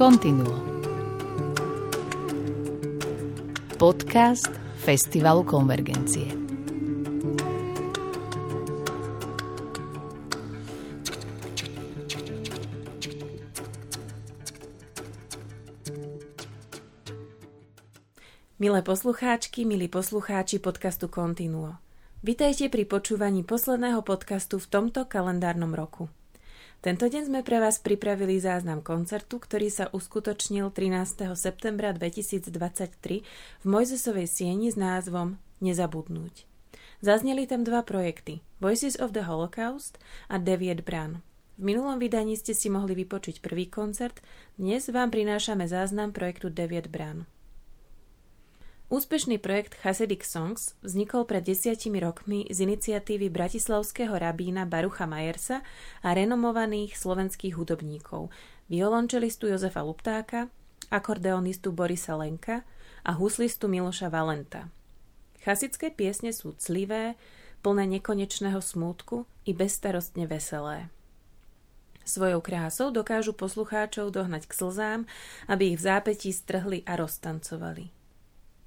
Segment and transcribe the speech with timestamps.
[0.00, 0.56] Continuo.
[3.76, 4.48] Podcast
[4.80, 6.24] Festivalu Konvergencie.
[18.56, 21.76] Milé poslucháčky, milí poslucháči podcastu Continuo.
[22.24, 26.08] Vitajte pri počúvaní posledného podcastu v tomto kalendárnom roku.
[26.80, 31.28] Tento deň sme pre vás pripravili záznam koncertu, ktorý sa uskutočnil 13.
[31.36, 33.20] septembra 2023
[33.60, 36.48] v Mojzesovej sieni s názvom Nezabudnúť.
[37.04, 40.00] Zazneli tam dva projekty Voices of the Holocaust
[40.32, 41.20] a Deviet Bran.
[41.60, 44.24] V minulom vydaní ste si mohli vypočuť prvý koncert,
[44.56, 47.28] dnes vám prinášame záznam projektu Deviet Bran.
[48.90, 55.62] Úspešný projekt Hasidic Songs vznikol pred desiatimi rokmi z iniciatívy bratislavského rabína Barucha Majersa
[56.02, 58.34] a renomovaných slovenských hudobníkov,
[58.66, 60.50] violončelistu Jozefa Luptáka,
[60.90, 62.66] akordeonistu Borisa Lenka
[63.06, 64.66] a huslistu Miloša Valenta.
[65.38, 67.14] Chasické piesne sú clivé,
[67.62, 70.90] plné nekonečného smútku i bezstarostne veselé.
[72.02, 75.00] Svojou krásou dokážu poslucháčov dohnať k slzám,
[75.46, 77.99] aby ich v zápetí strhli a roztancovali.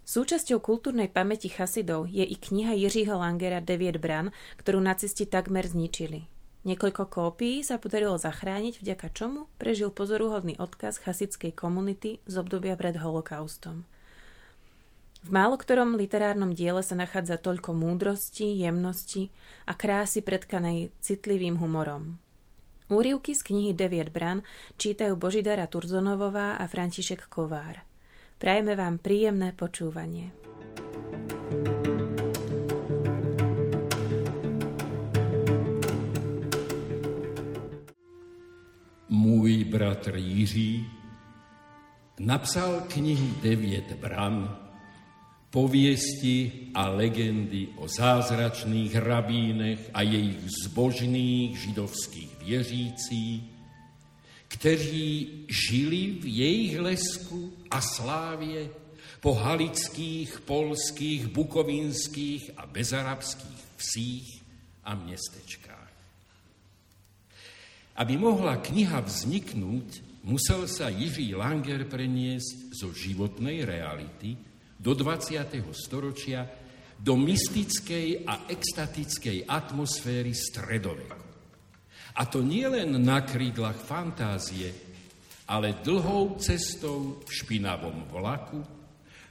[0.03, 6.27] Súčasťou kultúrnej pamäti chasidov je i kniha Jiřího Langera Deviet Bran, ktorú nacisti takmer zničili.
[6.67, 12.99] Niekoľko kópií sa podarilo zachrániť, vďaka čomu prežil pozoruhodný odkaz chasidskej komunity z obdobia pred
[12.99, 13.87] holokaustom.
[15.23, 19.31] V málo ktorom literárnom diele sa nachádza toľko múdrosti, jemnosti
[19.63, 22.19] a krásy predkanej citlivým humorom.
[22.91, 24.43] Úrivky z knihy Deviet Bran
[24.75, 27.87] čítajú Božidara Turzonovová a František Kovár–
[28.43, 30.35] Prajeme vám príjemné počúvanie.
[39.07, 40.83] Můj bratr Jiří
[42.19, 44.51] napsal knihu Devět bran,
[45.47, 53.52] poviesti a legendy o zázračných rabínech a jejich zbožných židovských věřících,
[54.53, 58.69] kteří žili v jejich lesku a slávě
[59.17, 64.29] po halických, polských, bukovinských a bezarabských vsích
[64.83, 65.91] a městečkách.
[67.97, 74.37] Aby mohla kniha vzniknúť, musel sa Jiří Langer preniesť zo životnej reality
[74.77, 75.61] do 20.
[75.73, 76.45] storočia
[76.97, 81.22] do mystickej a extatickej atmosféry stredoveku.
[82.13, 84.69] A to nie len na krídlach fantázie,
[85.49, 88.61] ale dlhou cestou v špinavom vlaku,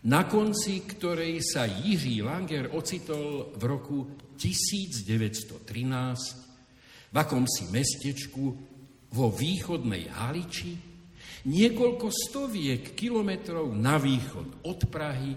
[0.02, 3.98] na konci ktorej sa Jiří Langer ocitol v roku
[4.34, 5.62] 1913
[7.12, 8.44] v akomsi mestečku
[9.12, 10.74] vo východnej Haliči,
[11.46, 15.34] niekoľko stoviek kilometrov na východ od Prahy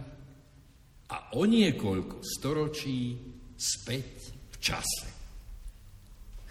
[1.14, 3.14] a o niekoľko storočí
[3.54, 5.15] späť v čase.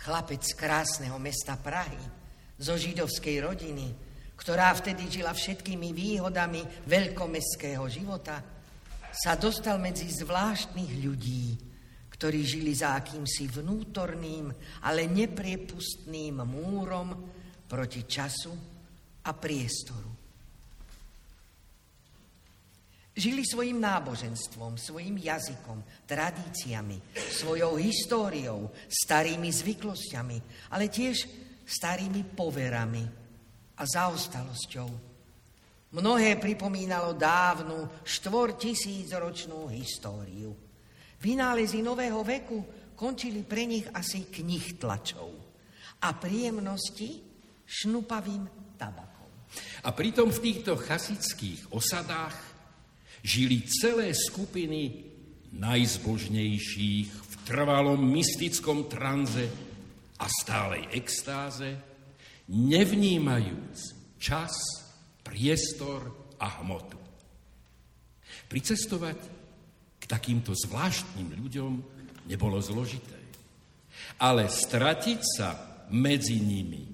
[0.05, 1.97] Chlapec z krásneho mesta Prahy,
[2.61, 3.89] zo židovskej rodiny,
[4.37, 8.45] ktorá vtedy žila všetkými výhodami veľkomestského života,
[9.15, 11.57] sa dostal medzi zvláštnych ľudí,
[12.13, 14.53] ktorí žili za akýmsi vnútorným,
[14.85, 17.09] ale nepriepustným múrom
[17.67, 18.53] proti času
[19.25, 20.14] a priestoru.
[23.15, 31.31] Žili svojim náboženstvom, svojim jazykom, tradíciami, svojou históriou, starými zvyklosťami, ale tiež
[31.63, 33.07] starými poverami
[33.79, 35.15] a zaostalosťou.
[35.95, 40.51] Mnohé pripomínalo dávnu štvortisícročnú históriu.
[41.23, 42.67] Vynálezy nového veku
[42.99, 45.31] končili pre nich asi knih tlačov
[46.03, 47.23] a príjemnosti
[47.63, 49.31] šnupavým tabakom.
[49.87, 52.54] A pritom v týchto chasických osadách
[53.25, 55.09] žili celé skupiny
[55.57, 59.49] najzbožnejších v trvalom mystickom tranze
[60.21, 61.73] a stálej extáze,
[62.53, 63.79] nevnímajúc
[64.21, 64.53] čas,
[65.25, 67.01] priestor a hmotu.
[68.53, 69.19] Pricestovať
[69.97, 71.73] k takýmto zvláštnym ľuďom
[72.29, 73.17] nebolo zložité.
[74.21, 75.49] Ale stratiť sa
[75.89, 76.85] medzi nimi,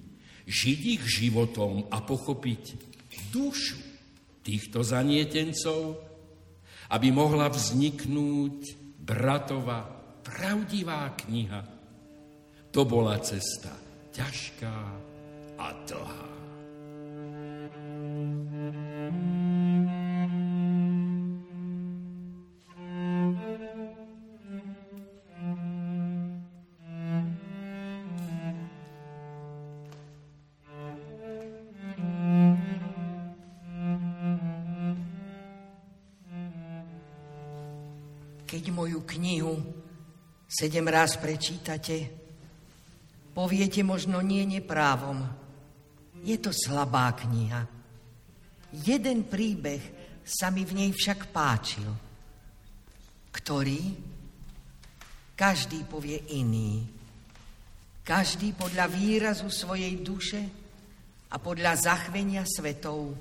[0.47, 2.63] žiť ich životom a pochopiť
[3.35, 3.79] dušu
[4.47, 6.10] týchto zanietencov
[6.91, 9.87] aby mohla vzniknúť bratova
[10.21, 11.61] pravdivá kniha.
[12.71, 13.71] To bola cesta
[14.11, 14.75] ťažká
[15.55, 16.30] a dlhá.
[40.61, 42.05] Sedem raz prečítate,
[43.33, 45.25] poviete možno nie neprávom.
[46.21, 47.65] Je to slabá kniha.
[48.69, 49.81] Jeden príbeh
[50.21, 51.89] sa mi v nej však páčil.
[53.33, 53.81] Ktorý?
[55.33, 56.85] Každý povie iný.
[58.05, 60.41] Každý podľa výrazu svojej duše
[61.33, 63.17] a podľa zachvenia svetov,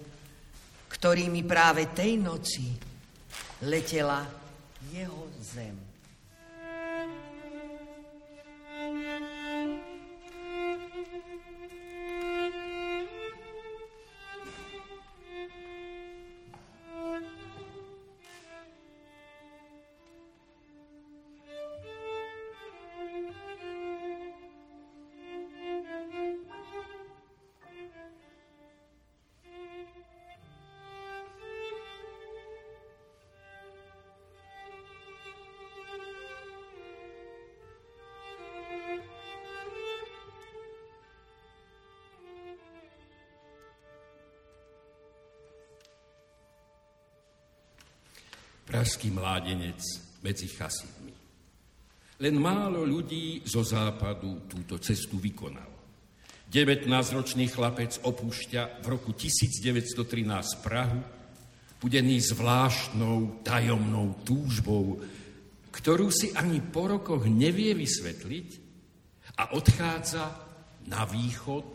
[0.93, 2.69] ktorými práve tej noci
[3.65, 4.29] letela
[4.93, 5.90] jeho zem.
[48.71, 49.83] Pražský mládenec
[50.23, 51.11] medzi chasidmi.
[52.23, 55.75] Len málo ľudí zo západu túto cestu vykonalo.
[56.47, 61.03] 19-ročný chlapec opúšťa v roku 1913 Prahu,
[61.83, 65.03] budený zvláštnou tajomnou túžbou,
[65.75, 68.49] ktorú si ani po rokoch nevie vysvetliť
[69.35, 70.25] a odchádza
[70.87, 71.67] na východ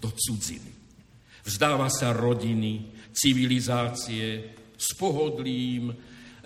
[0.00, 0.72] do cudziny.
[1.44, 5.92] Vzdáva sa rodiny, civilizácie, s pohodlím,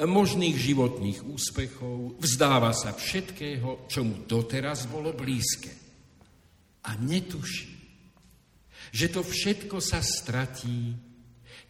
[0.02, 5.70] možných životných úspechov, vzdáva sa všetkého, čo mu doteraz bolo blízke.
[6.84, 7.70] A netuší,
[8.90, 10.92] že to všetko sa stratí,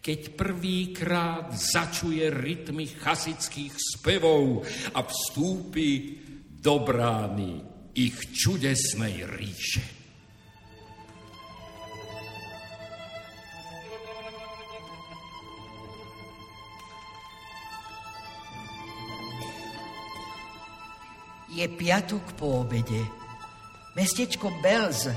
[0.01, 6.21] keď prvýkrát začuje rytmy chasických spevov a vstúpi
[6.61, 7.61] do brány
[7.97, 9.94] ich čudesnej ríše.
[21.55, 22.99] Je piatok po obede.
[23.95, 25.07] Mestečko Belz,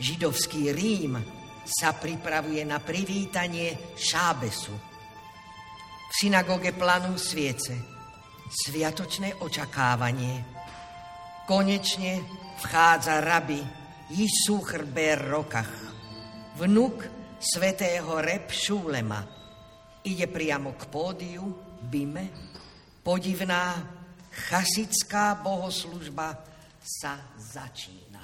[0.00, 1.20] židovský Rím,
[1.68, 4.72] sa pripravuje na privítanie Šábesu.
[6.08, 7.76] V synagóge planú sviece,
[8.48, 10.48] sviatočné očakávanie.
[11.44, 12.24] Konečne
[12.64, 13.60] vchádza rabi
[14.16, 15.76] Jisúchr Ber Rokach,
[16.56, 17.04] vnuk
[17.36, 19.20] svetého Reb Šúlema.
[20.08, 21.44] Ide priamo k pódiu,
[21.84, 22.32] bime,
[23.04, 23.95] podivná
[24.36, 26.36] chasická bohoslužba
[26.80, 28.20] sa začína.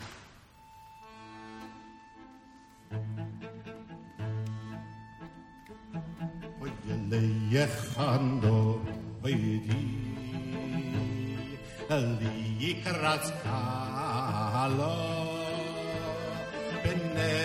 [7.13, 8.81] Lejechando
[9.21, 9.85] vejdi,
[12.57, 14.97] likrat kalo,
[16.81, 17.37] bene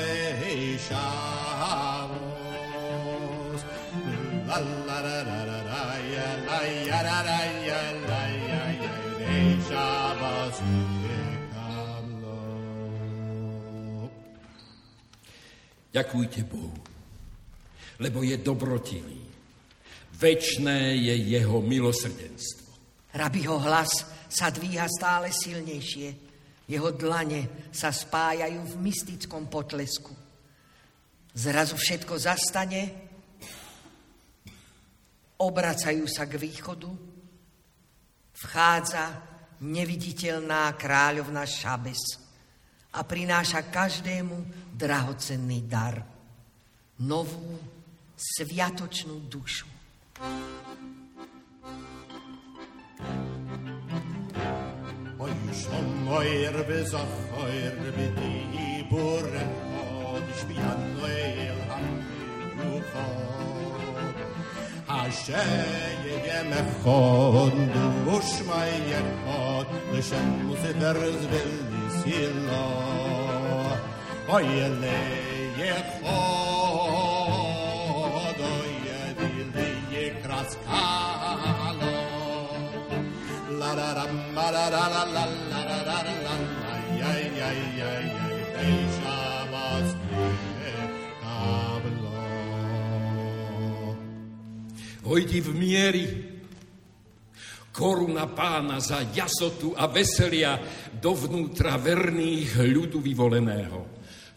[0.80, 2.08] shavos,
[4.48, 8.37] la la la la la la la la la la la
[9.72, 10.08] la
[15.98, 16.78] Ďakujte Bohu,
[17.98, 19.18] lebo je dobrotivý.
[20.14, 22.70] Večné je jeho milosrdenstvo.
[23.18, 26.10] Rabiho hlas sa dvíha stále silnejšie.
[26.70, 30.14] Jeho dlane sa spájajú v mystickom potlesku.
[31.34, 32.82] Zrazu všetko zastane,
[35.42, 36.94] obracajú sa k východu,
[38.38, 42.22] vchádza neviditeľná kráľovna Šabes
[42.94, 46.02] a prináša každému drahocenný dar,
[47.02, 47.58] novú
[48.18, 49.70] sviatočnú dušu.
[55.58, 58.18] Sommer besaffer mit
[58.54, 59.52] i borren,
[60.06, 61.98] og spjann og el han
[65.08, 72.66] Jedziemy w hondusz, majer hod, lyszen musyder z willi silo.
[74.28, 75.00] Ojele
[75.58, 77.20] ye hod,
[78.42, 81.96] oje willi ye kraskalo.
[83.60, 85.26] La la la la la la la la la
[85.86, 86.66] la la la la la la
[88.18, 89.37] la la
[95.08, 96.06] hojdi v miery.
[97.72, 100.58] Koruna pána za jasotu a veselia
[100.98, 103.80] dovnútra verných ľudu vyvoleného.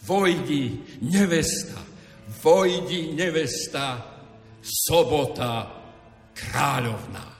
[0.05, 0.77] Vojdi,
[1.09, 1.81] nevesta,
[2.45, 3.97] vojdi, nevesta,
[4.61, 5.67] sobota,
[6.37, 7.40] kráľovná.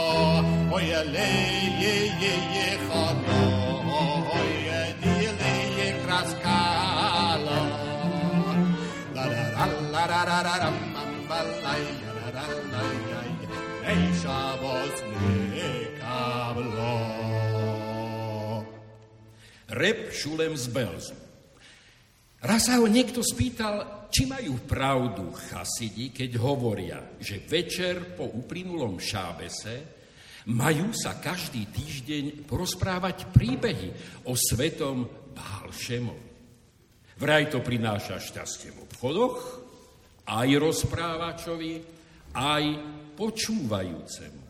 [7.45, 7.61] la.
[9.15, 11.71] La la la la la la la la
[19.71, 21.15] Rep Šulem z Belzu.
[22.43, 28.99] Raz sa ho niekto spýtal, či majú pravdu chasidi, keď hovoria, že večer po uplynulom
[28.99, 30.00] šábese
[30.49, 33.89] majú sa každý týždeň porozprávať príbehy
[34.25, 35.05] o svetom
[35.37, 36.29] Bálšemovi.
[37.21, 39.37] Vraj to prináša šťastie v obchodoch,
[40.25, 41.73] aj rozprávačovi,
[42.33, 42.63] aj
[43.13, 44.43] počúvajúcemu.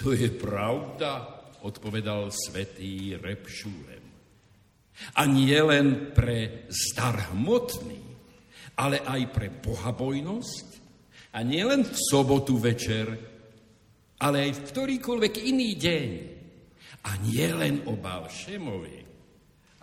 [0.00, 1.28] To je pravda,
[1.60, 4.04] odpovedal svetý Repšúlem.
[5.20, 8.00] A nie len pre zdar hmotný,
[8.80, 10.68] ale aj pre bohabojnosť,
[11.36, 13.35] a nie len v sobotu večer,
[14.20, 16.08] ale aj v ktorýkoľvek iný deň.
[17.06, 18.98] A nie len o Balšemovi,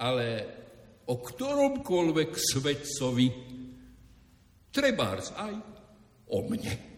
[0.03, 0.27] ale
[1.07, 3.27] o ktoromkoľvek svetcovi,
[4.73, 5.53] trebárs aj
[6.33, 6.92] o mne.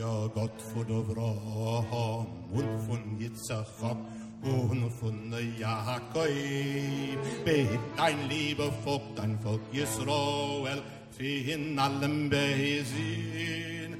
[0.00, 3.66] Gott von Abraham und von Yitzchak
[4.42, 6.26] und von Jakob.
[7.44, 10.82] Bet dein lieber Volk, dein Volk Israel,
[11.18, 13.96] in allem Besin.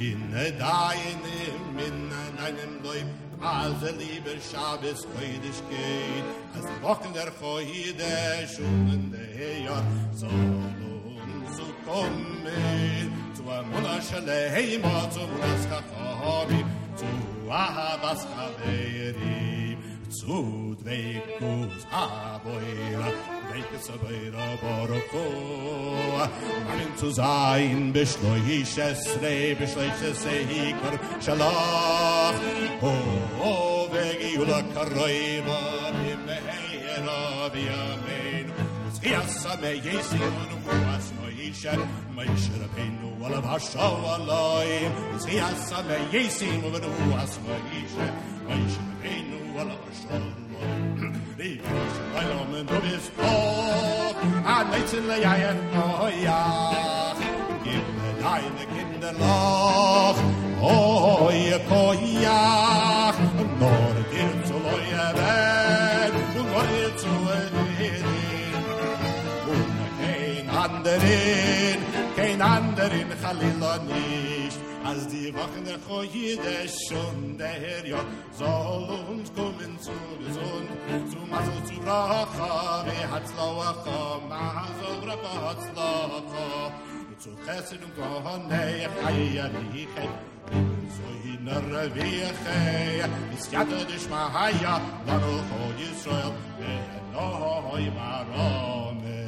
[0.00, 3.06] In deinem, in deinem Leib,
[3.40, 11.56] als er lieber Schabes Koidisch geht, als Wochen der Koidisch und der Jahr soll uns
[11.56, 13.23] zu kommen.
[13.48, 16.62] אמונה שלהם עצום רסקה חובי
[16.94, 17.06] צו
[17.50, 23.08] אהבס חברים צו דבקוס אבוירה
[23.50, 25.30] דבקס אבוירה ברוכו
[26.66, 32.34] מאמין צו זין בשלויש עשרה בשלויש עשרה היקר שלח
[33.40, 37.93] או וגיעו לקרויבה במהירה ויער
[39.14, 40.32] يسا ميسيون
[40.66, 44.64] واسنو يشر ميشر بينو ولا بحشا والله
[45.28, 46.64] يسا ميسيون
[47.12, 48.12] واسنو يشر
[48.48, 50.44] ميشر بينو ولا بحشا
[51.38, 51.60] ليش
[52.14, 54.16] ولا من دوبس فوق
[54.46, 56.44] عميت اللي يعين هويا
[57.64, 60.18] جبنا دعينك in the love
[60.62, 63.03] oh yeah
[72.34, 74.60] اینان در این خلیلا نیست.
[74.84, 76.40] از دیوخ نخواهید
[76.88, 78.04] شون دهر یا
[78.38, 80.66] زالون کمین سور زون
[81.10, 86.72] سو مزو سورا خامی حتلا و خام معزو رفا حتلا خام
[87.24, 90.08] تو خسن گاهانه خیلی خیلی
[90.96, 99.23] زوی نروی خیلی نسیت دشمه هیا لنو خوی اسرائیل به نهای مرامه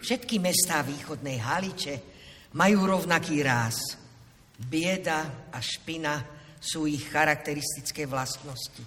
[0.00, 1.94] Všetky mestá východnej Haliče
[2.56, 4.00] majú rovnaký ráz.
[4.56, 6.24] Bieda a špina
[6.56, 8.80] sú ich charakteristické vlastnosti.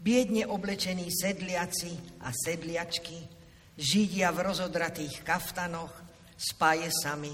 [0.00, 3.16] Biedne oblečení sedliaci a sedliačky,
[3.76, 5.92] židia v rozodratých kaftanoch,
[6.32, 7.32] s pajesami.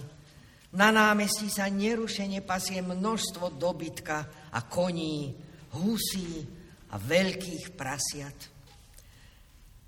[0.74, 5.32] Na námestí sa nerušene pasie množstvo dobytka a koní,
[5.72, 6.44] husí
[6.92, 8.36] a veľkých prasiat.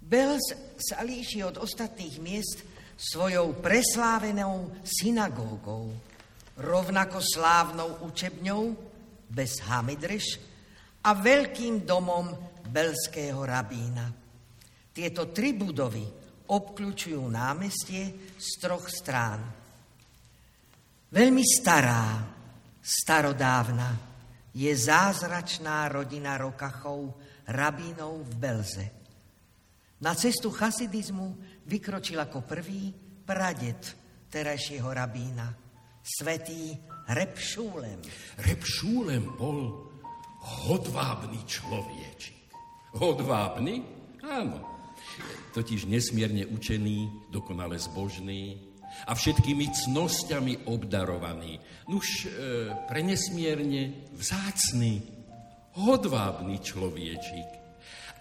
[0.01, 2.70] Belz sa líši od ostatných miest
[3.01, 5.89] svojou preslávenou synagógou,
[6.61, 8.77] rovnako slávnou učebňou
[9.33, 10.37] bez Hamidreš
[11.01, 12.29] a veľkým domom
[12.69, 14.13] belského rabína.
[14.93, 16.05] Tieto tri budovy
[16.53, 19.41] obklúčujú námestie z troch strán.
[21.09, 22.21] Veľmi stará,
[22.85, 23.97] starodávna
[24.53, 27.17] je zázračná rodina Rokachov,
[27.49, 28.87] rabínov v Belze.
[30.01, 32.91] Na cestu chasidizmu vykročil ako prvý
[33.23, 33.95] pradet
[34.27, 35.47] terajšieho rabína,
[36.03, 36.75] svetý
[37.15, 38.03] Reb Šúlem.
[38.43, 39.87] Reb Šúlem bol
[40.67, 42.51] hodvábny človečik.
[42.99, 43.87] Hodvábny?
[44.27, 44.59] Áno.
[45.55, 48.59] Totiž nesmierne učený, dokonale zbožný
[49.07, 51.59] a všetkými cnosťami obdarovaný.
[51.87, 52.29] Nuž e,
[52.91, 55.03] prenesmierne vzácný,
[55.79, 57.49] hodvábny človečik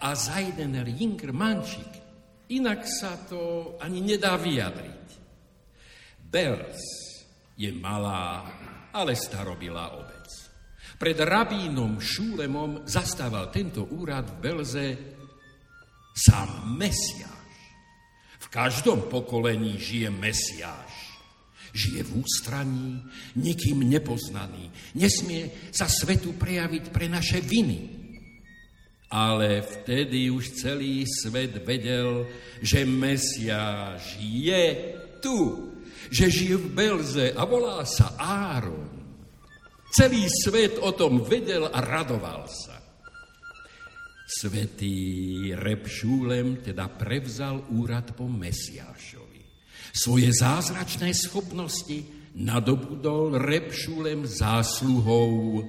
[0.00, 2.09] a za jeden ringer mančik.
[2.50, 5.06] Inak sa to ani nedá vyjadriť.
[6.18, 6.82] Bels
[7.54, 8.42] je malá,
[8.90, 10.26] ale starobilá obec.
[10.98, 14.86] Pred rabínom Šúlemom zastával tento úrad v Belze
[16.10, 17.54] sám Mesiáš.
[18.42, 20.94] V každom pokolení žije Mesiáš.
[21.70, 22.98] Žije v ústraní,
[23.38, 24.74] nikým nepoznaný.
[24.98, 27.99] Nesmie sa svetu prejaviť pre naše viny
[29.10, 32.30] ale vtedy už celý svet vedel,
[32.62, 34.64] že Mesiáš je
[35.18, 35.70] tu,
[36.14, 38.86] že žije v Belze a volá sa Áron.
[39.90, 42.78] Celý svet o tom vedel a radoval sa.
[44.30, 49.42] Svetý Repšúlem teda prevzal úrad po Mesiášovi.
[49.90, 52.06] Svoje zázračné schopnosti
[52.38, 55.66] nadobudol Repšúlem zásluhou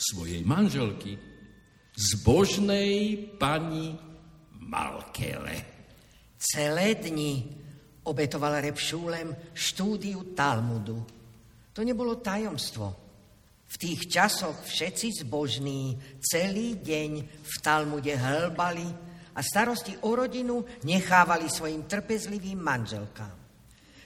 [0.00, 1.20] svojej manželky,
[2.00, 3.92] zbožnej pani
[4.64, 5.56] Malkele.
[6.40, 7.44] Celé dni
[8.08, 11.04] obetoval Repšúlem štúdiu Talmudu.
[11.76, 12.88] To nebolo tajomstvo.
[13.70, 17.10] V tých časoch všetci zbožní celý deň
[17.44, 18.88] v Talmude hlbali
[19.36, 23.36] a starosti o rodinu nechávali svojim trpezlivým manželkám.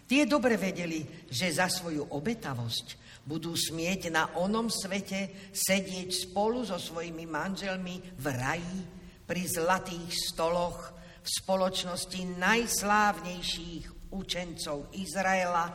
[0.04, 6.76] Tie dobre vedeli, že za svoju obetavosť budú smieť na onom svete sedieť spolu so
[6.76, 8.78] svojimi manželmi v raji
[9.24, 10.92] pri zlatých stoloch
[11.24, 15.66] v spoločnosti najslávnejších učencov Izraela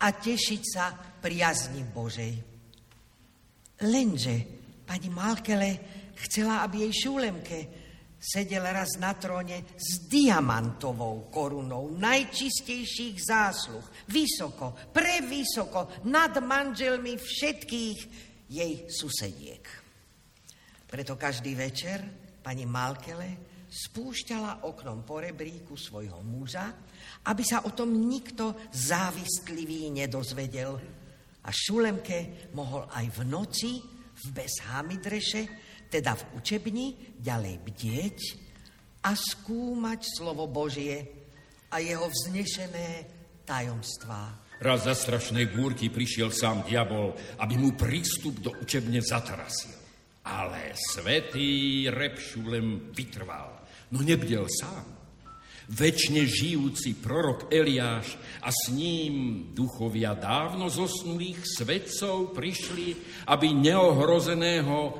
[0.00, 2.34] a tešiť sa priazni Božej.
[3.84, 4.34] Lenže
[4.88, 5.70] pani Malkele
[6.24, 7.83] chcela, aby jej šúlemke
[8.24, 17.98] sedel raz na tróne s diamantovou korunou najčistejších zásluh, vysoko, prevysoko, nad manželmi všetkých
[18.48, 19.64] jej susediek.
[20.88, 22.00] Preto každý večer
[22.40, 26.70] pani Malkele spúšťala oknom po rebríku svojho muža,
[27.28, 30.78] aby sa o tom nikto závistlivý nedozvedel.
[31.44, 33.72] A Šulemke mohol aj v noci
[34.14, 35.63] v Bezhamidreše
[35.94, 36.86] teda v učebni
[37.22, 38.18] ďalej bdieť
[39.06, 41.06] a skúmať slovo Božie
[41.70, 43.06] a jeho vznešené
[43.46, 44.42] tajomstvá.
[44.58, 49.76] Raz za strašnej búrky prišiel sám diabol, aby mu prístup do učebne zatarasil.
[50.24, 53.54] Ale svetý Repšulem vytrval,
[53.94, 54.88] no nebdel sám.
[55.64, 62.96] Večne žijúci prorok Eliáš a s ním duchovia dávno zosnulých svetcov prišli,
[63.28, 64.92] aby neohrozeného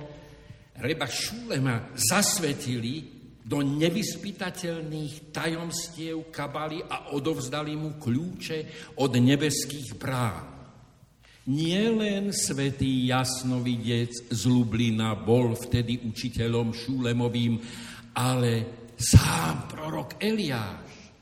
[0.74, 10.54] Reba Šúlema zasvetili do nevyspytateľných tajomstiev kabali a odovzdali mu kľúče od nebeských brán.
[11.44, 17.60] Nie len svetý jasnovidec z Lublina bol vtedy učiteľom Šúlemovým,
[18.16, 18.52] ale
[18.96, 21.12] sám prorok Eliáš.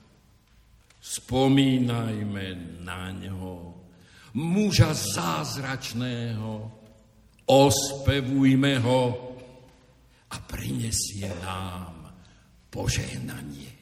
[1.03, 3.75] Spomínajme na ňo,
[4.39, 6.71] muža zázračného,
[7.51, 9.32] ospevujme ho,
[10.33, 12.17] a prinesie nám
[12.73, 13.82] požehnanie.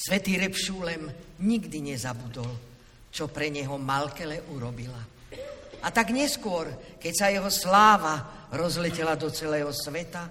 [0.00, 1.12] Svetý Repšúlem
[1.44, 2.48] nikdy nezabudol,
[3.12, 5.04] čo pre neho Malkele urobila.
[5.84, 10.24] A tak neskôr, keď sa jeho sláva rozletela do celého sveta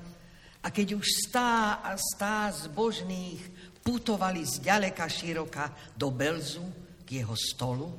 [0.65, 3.41] a keď už stá a stá zbožných
[3.85, 6.65] putovali z ďaleka široka do Belzu
[7.05, 7.93] k jeho stolu,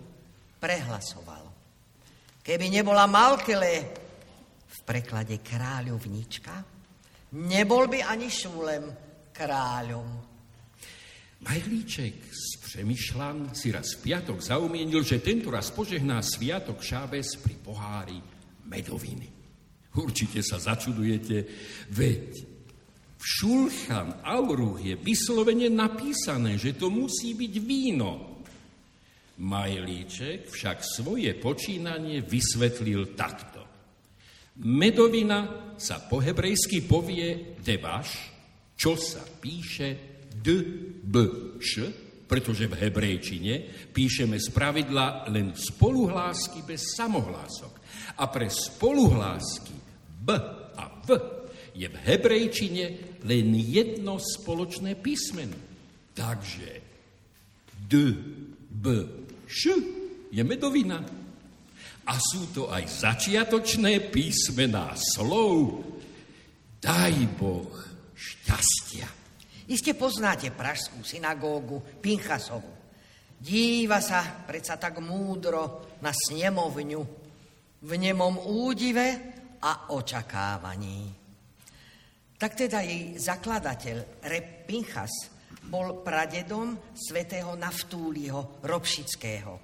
[0.59, 1.47] prehlasoval.
[2.43, 3.73] Keby nebola Malkele
[4.67, 6.55] v preklade kráľovnička,
[7.39, 8.91] nebol by ani Šúlem
[9.31, 10.30] kráľom.
[11.41, 17.57] Majlíček z Přemýšľan si raz v piatok zaumienil, že tento raz požehná sviatok Šábes pri
[17.65, 18.21] pohári
[18.69, 19.25] medoviny.
[19.97, 21.37] Určite sa začudujete,
[21.97, 22.29] veď
[23.17, 28.45] v Šulchan Auruch je vyslovene napísané, že to musí byť víno.
[29.41, 33.65] Majlíček však svoje počínanie vysvetlil takto.
[34.61, 38.29] Medovina sa po hebrejsky povie devaš,
[38.77, 40.47] čo sa píše d,
[41.03, 41.15] b,
[41.59, 41.73] š,
[42.31, 43.55] pretože v hebrejčine
[43.91, 47.75] píšeme z pravidla len spoluhlásky bez samohlások.
[48.23, 49.75] A pre spoluhlásky
[50.23, 50.29] b
[50.79, 51.09] a v
[51.75, 52.85] je v hebrejčine
[53.27, 55.59] len jedno spoločné písmeno.
[56.15, 56.71] Takže
[57.91, 58.15] d,
[58.71, 58.87] b,
[59.51, 59.61] š
[60.31, 61.03] je medovina.
[62.07, 65.83] A sú to aj začiatočné písmená slov.
[66.79, 67.75] Daj Boh
[68.15, 69.20] šťastia.
[69.71, 72.75] Iste poznáte pražskú synagógu Pinchasovu.
[73.39, 77.03] Díva sa predsa tak múdro na snemovňu
[77.79, 79.07] v nemom údive
[79.63, 81.15] a očakávaní.
[82.35, 85.31] Tak teda jej zakladateľ Reb Pinchas
[85.71, 89.55] bol pradedom svätého Naftúliho Robšického.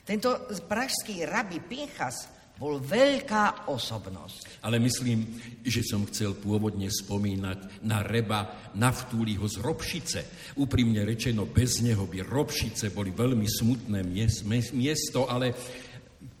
[0.00, 4.60] Tento pražský rabi Pinchas bol veľká osobnosť.
[4.68, 5.24] Ale myslím,
[5.64, 10.20] že som chcel pôvodne spomínať na Reba Naftúliho z Robšice.
[10.60, 14.04] Úprimne rečeno, bez neho by Robšice boli veľmi smutné
[14.76, 15.56] miesto, ale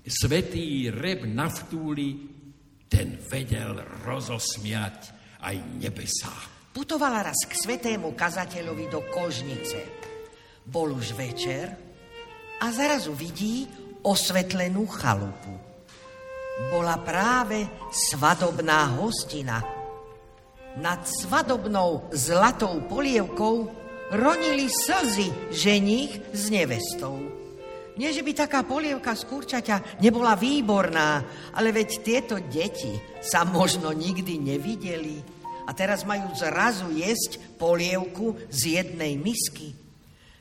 [0.04, 2.36] svetý Reb Naftúli,
[2.84, 6.36] ten vedel rozosmiať aj nebesá.
[6.68, 9.80] Putovala raz k svetému kazateľovi do Kožnice.
[10.68, 11.72] Bol už večer
[12.60, 13.64] a zrazu vidí
[14.04, 15.69] osvetlenú chalupu
[16.68, 19.64] bola práve svadobná hostina.
[20.76, 23.72] Nad svadobnou zlatou polievkou
[24.12, 27.16] ronili slzy ženích s nevestou.
[27.98, 31.24] Nie, že by taká polievka z kurčaťa nebola výborná,
[31.56, 35.20] ale veď tieto deti sa možno nikdy nevideli
[35.68, 39.74] a teraz majú zrazu jesť polievku z jednej misky.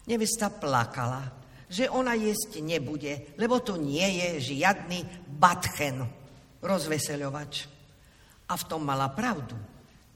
[0.07, 1.38] Nevesta plakala
[1.69, 6.01] že ona jesť nebude, lebo tu nie je žiadny batchen,
[6.65, 7.53] rozveseľovač.
[8.49, 9.53] A v tom mala pravdu.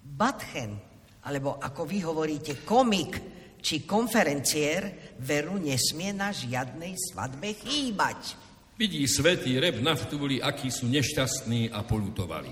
[0.04, 0.76] Batchen,
[1.24, 3.22] alebo ako vy hovoríte, komik
[3.64, 8.36] či konferenciér, veru nesmie na žiadnej svadbe chýbať.
[8.76, 12.52] Vidí svetý reb naftúli, akí sú nešťastní a polutovali.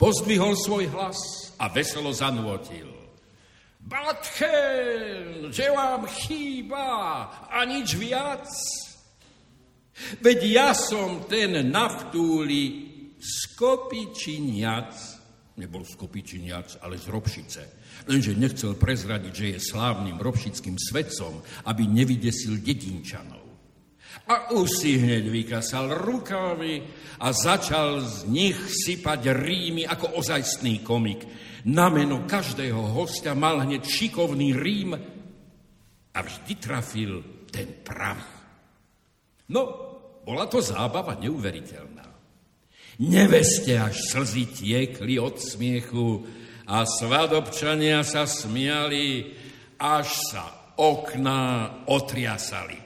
[0.00, 2.95] Pozdvihol svoj hlas a veselo zanúotil.
[3.86, 6.90] Batchen, že vám chýba
[7.46, 8.50] a nič viac.
[10.18, 12.90] Veď ja som ten naftúli
[13.22, 14.90] Skopičiniac,
[15.62, 17.62] nebol Skopičiniac, ale z Robšice.
[18.10, 23.45] Lenže nechcel prezradiť, že je slávnym robšickým svetcom, aby nevydesil dedinčanov.
[24.26, 26.82] A už si hneď vykasal rukavy
[27.22, 31.22] a začal z nich sypať rímy ako ozajstný komik.
[31.66, 34.98] Na meno každého hostia mal hneď šikovný rím
[36.14, 37.12] a vždy trafil
[37.50, 38.34] ten pravý.
[39.50, 39.62] No,
[40.26, 42.06] bola to zábava neuveriteľná.
[43.06, 46.26] Neveste až slzy tiekli od smiechu
[46.66, 49.36] a svadobčania sa smiali,
[49.78, 50.44] až sa
[50.80, 52.85] okná otriasali.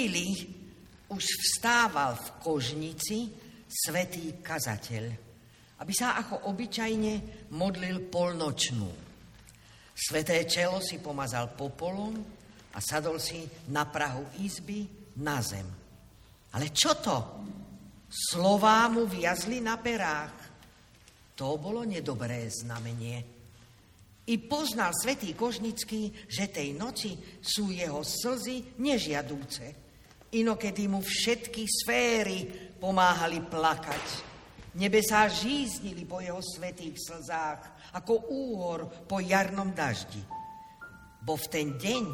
[0.00, 0.48] Chvíli
[1.12, 3.28] už vstával v kožnici
[3.68, 5.04] svetý kazateľ,
[5.76, 8.88] aby sa ako obyčajne modlil polnočnú.
[9.92, 12.16] Sveté čelo si pomazal popolom
[12.72, 14.88] a sadol si na prahu izby
[15.20, 15.68] na zem.
[16.56, 17.44] Ale čo to?
[18.08, 20.32] Slová mu viazli na perách.
[21.36, 23.20] To bolo nedobré znamenie.
[24.32, 29.89] I poznal svätý Kožnický, že tej noci sú jeho slzy nežiadúce.
[30.30, 32.46] Inokedy mu všetky sféry
[32.78, 34.30] pomáhali plakať.
[34.78, 40.22] Nebesá žíznili po jeho svetých slzách, ako úhor po jarnom daždi.
[41.20, 42.04] Bo v ten deň,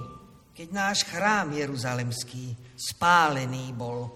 [0.56, 4.08] keď náš chrám Jeruzalemský spálený bol,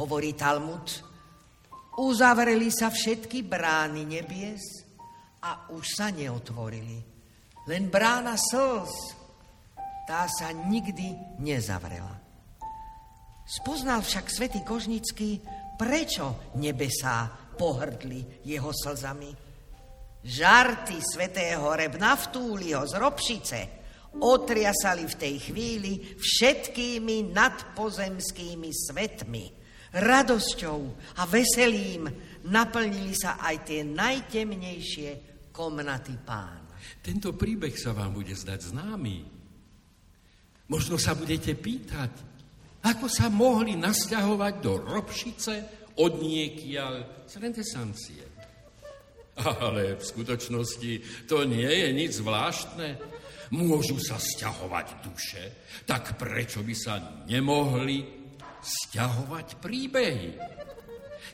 [0.00, 0.88] hovorí Talmud,
[2.00, 4.64] uzavreli sa všetky brány nebies
[5.44, 6.98] a už sa neotvorili.
[7.68, 8.90] Len brána slz,
[10.08, 12.17] tá sa nikdy nezavrela.
[13.48, 15.40] Spoznal však svätý Kožnický,
[15.80, 19.32] prečo nebesá pohrdli jeho slzami.
[20.20, 23.60] Žarty svätého Reb Naftúliho z Robšice
[24.20, 29.44] otriasali v tej chvíli všetkými nadpozemskými svetmi.
[29.96, 30.80] Radosťou
[31.16, 32.04] a veselím
[32.52, 35.10] naplnili sa aj tie najtemnejšie
[35.48, 36.68] komnaty pána.
[37.00, 39.24] Tento príbeh sa vám bude zdať známy.
[40.68, 42.12] Možno sa budete pýtať,
[42.84, 45.54] ako sa mohli nasťahovať do Robšice
[45.98, 48.22] od niekiaľ z renesancie.
[49.38, 52.88] Ale v skutočnosti to nie je nič zvláštne.
[53.54, 55.44] Môžu sa stiahovať duše,
[55.88, 58.04] tak prečo by sa nemohli
[58.60, 60.30] stiahovať príbehy?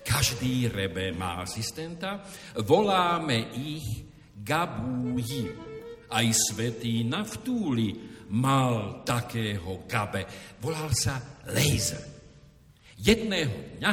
[0.04, 2.22] Každý rebe má asistenta,
[2.60, 4.04] voláme ich
[4.36, 5.48] gabúji.
[6.14, 10.26] Aj svetý Naftúli mal takého Gabe.
[10.58, 11.22] Volal sa
[11.54, 12.02] Laser.
[12.98, 13.92] Jedného dňa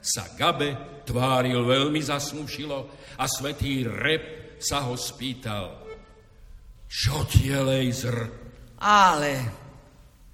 [0.00, 2.78] sa Gabe tváril veľmi zasmušilo
[3.16, 5.88] a svetý Rep sa ho spýtal.
[6.88, 8.18] Čo ti je Laser?
[8.84, 9.32] Ale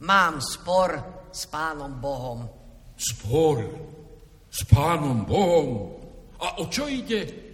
[0.02, 0.90] mám spor
[1.30, 2.46] s pánom Bohom.
[2.94, 3.58] Spor
[4.50, 5.98] s pánom Bohom?
[6.42, 7.44] A o čo ide?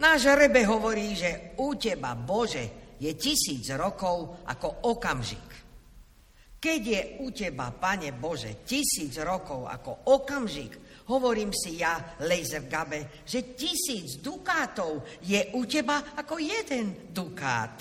[0.00, 5.49] Náš Rebe hovorí, že u teba, Bože, je tisíc rokov ako okamžik.
[6.60, 10.76] Keď je u teba, Pane Bože, tisíc rokov ako okamžik,
[11.08, 17.80] hovorím si ja, Laser Gabe, že tisíc dukátov je u teba ako jeden dukát.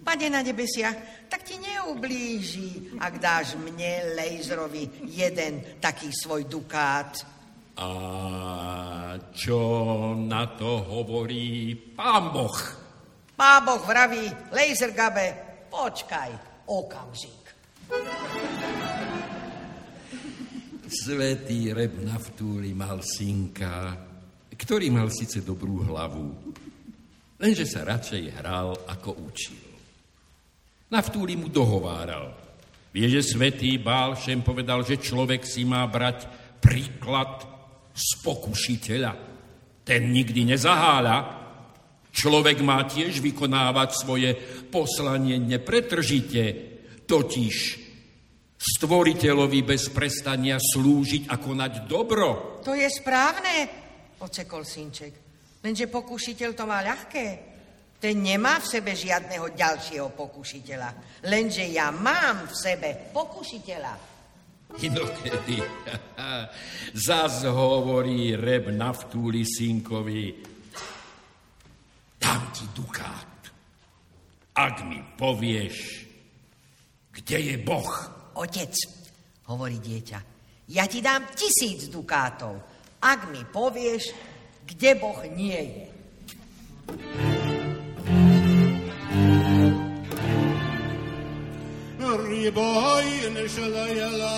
[0.00, 7.20] Pane na nebesiach, tak ti neublíži, ak dáš mne, Laserovi, jeden taký svoj dukát.
[7.76, 7.88] A
[9.36, 9.60] čo
[10.16, 12.58] na to hovorí pán Boh?
[13.36, 14.24] Pán Boh vraví,
[14.56, 15.36] Laser Gabe,
[15.68, 17.45] počkaj, okamžik.
[20.86, 23.94] Svetý Reb Naftúli mal synka,
[24.54, 26.54] ktorý mal síce dobrú hlavu,
[27.38, 29.62] lenže sa radšej hral, ako učil.
[30.90, 32.34] Naftúli mu dohováral.
[32.90, 36.26] Vie, že svetý Bálšem povedal, že človek si má brať
[36.62, 37.44] príklad
[37.92, 39.12] z pokušiteľa.
[39.86, 41.46] Ten nikdy nezaháľa,
[42.16, 44.32] Človek má tiež vykonávať svoje
[44.72, 46.75] poslanie nepretržite,
[47.06, 47.86] totiž
[48.56, 52.60] stvoriteľovi bez prestania slúžiť a konať dobro.
[52.66, 53.70] To je správne,
[54.20, 55.12] ocekol synček.
[55.62, 57.26] Lenže pokušiteľ to má ľahké.
[57.96, 61.22] Ten nemá v sebe žiadneho ďalšieho pokušiteľa.
[61.30, 63.94] Lenže ja mám v sebe pokušiteľa.
[64.82, 65.62] Inokedy
[67.06, 70.34] zas hovorí Reb Naftúli synkovi,
[72.18, 73.32] dám ti dukát.
[74.56, 76.05] Ak mi povieš,
[77.16, 77.92] kde je Boh.
[78.36, 78.76] Otec,
[79.48, 80.18] hovorí dieťa,
[80.76, 82.60] ja ti dám tisíc dukátov,
[83.00, 84.12] ak mi povieš,
[84.68, 85.86] kde Boh nie je.
[92.06, 94.36] Riboin shalayala,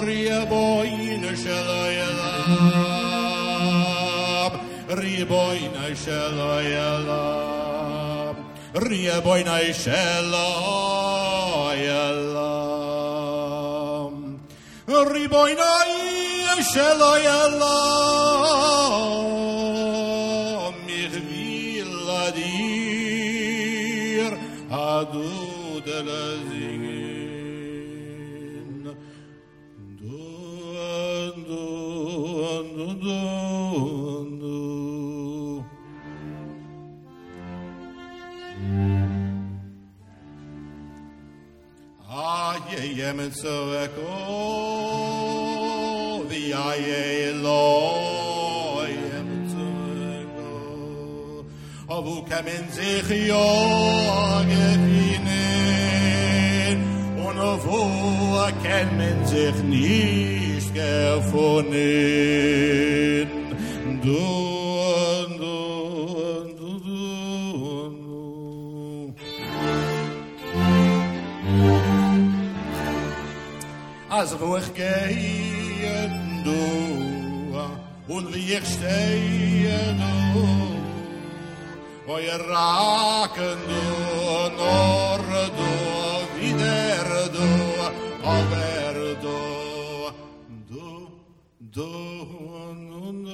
[0.00, 2.30] Riboin shalayala.
[4.90, 7.49] Riboina shelo
[8.74, 10.30] Rieboinai Shalom.
[14.86, 18.20] Rieboinai Shalom.
[43.10, 45.00] Emetzo echo.
[46.28, 49.68] the Aye Eloi, Emetzo
[50.20, 51.44] Eko,
[51.88, 53.46] Avu Kamen Zichio,
[54.50, 55.44] Gefine,
[57.26, 57.80] und Avu
[58.46, 59.54] erkennen sich
[74.20, 76.10] als wo ich gehe
[76.44, 76.60] du
[78.14, 80.14] und wie ich stehe du
[82.28, 83.84] ihr raken du
[84.58, 85.20] nor
[85.58, 85.72] du
[86.38, 87.48] wieder du
[88.36, 88.92] aber
[89.24, 89.38] du du
[90.70, 90.86] du
[91.74, 91.90] du
[93.24, 93.30] du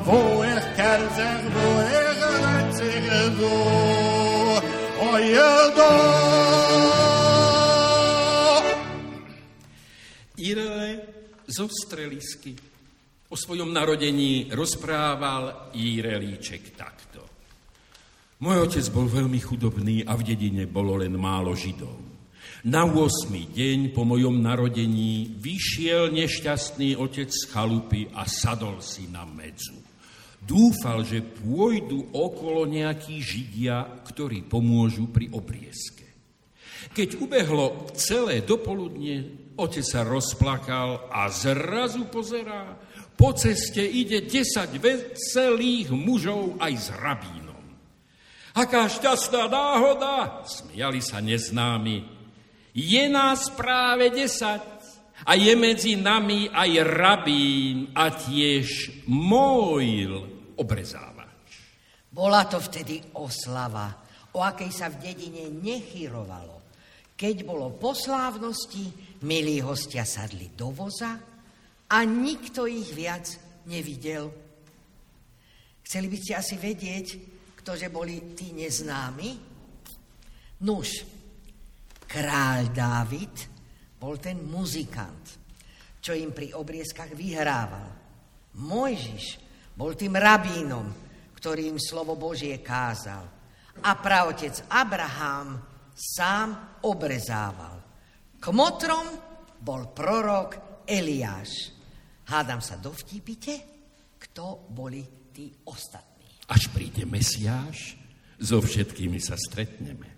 [5.00, 5.18] oh
[10.42, 10.90] Irele
[11.48, 12.52] zo strelisky
[13.30, 17.24] o svojom narodení rozprával Irelíček takto.
[18.42, 22.11] Môj otec bol veľmi chudobný a v dedine bolo len málo židov.
[22.62, 23.26] Na 8.
[23.50, 29.74] deň po mojom narodení vyšiel nešťastný otec z chalupy a sadol si na medzu.
[30.38, 36.06] Dúfal, že pôjdu okolo nejakí židia, ktorí pomôžu pri obriezke.
[36.94, 42.78] Keď ubehlo celé dopoludne, otec sa rozplakal a zrazu pozerá,
[43.18, 47.64] po ceste ide 10 veselých mužov aj s rabínom.
[48.54, 52.11] Aká šťastná náhoda, smiali sa neznámi.
[52.72, 54.64] Je nás práve desať
[55.28, 60.08] a je medzi nami aj rabín a tiež môj
[60.56, 61.52] obrezávač.
[62.08, 63.92] Bola to vtedy oslava,
[64.32, 66.64] o akej sa v dedine nechyrovalo.
[67.12, 68.88] Keď bolo po slávnosti,
[69.28, 71.20] milí hostia sadli do voza
[71.92, 73.28] a nikto ich viac
[73.68, 74.32] nevidel.
[75.84, 77.06] Chceli by ste asi vedieť,
[77.62, 79.30] ktože boli tí neznámi?
[80.64, 81.04] Nuž,
[82.12, 83.34] kráľ Dávid
[83.96, 85.24] bol ten muzikant,
[85.96, 87.88] čo im pri obriezkach vyhrával.
[88.60, 89.24] Mojžiš
[89.72, 90.92] bol tým rabínom,
[91.32, 93.24] ktorý im slovo Božie kázal.
[93.80, 95.56] A praotec Abraham
[95.96, 97.80] sám obrezával.
[98.36, 99.06] Kmotrom
[99.56, 101.72] bol prorok Eliáš.
[102.28, 103.54] Hádam sa, dovtípite,
[104.20, 106.28] kto boli tí ostatní.
[106.52, 107.96] Až príde Mesiáš,
[108.42, 110.11] so všetkými sa stretneme.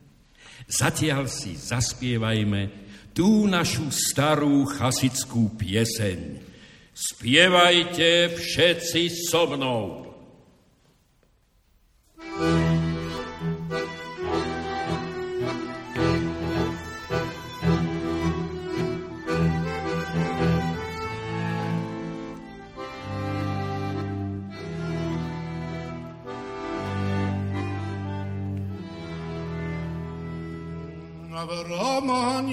[0.69, 2.71] Zatiaľ si zaspievajme
[3.15, 6.41] tú našu starú chasickú pieseň.
[6.95, 10.04] Spievajte všetci so mnou.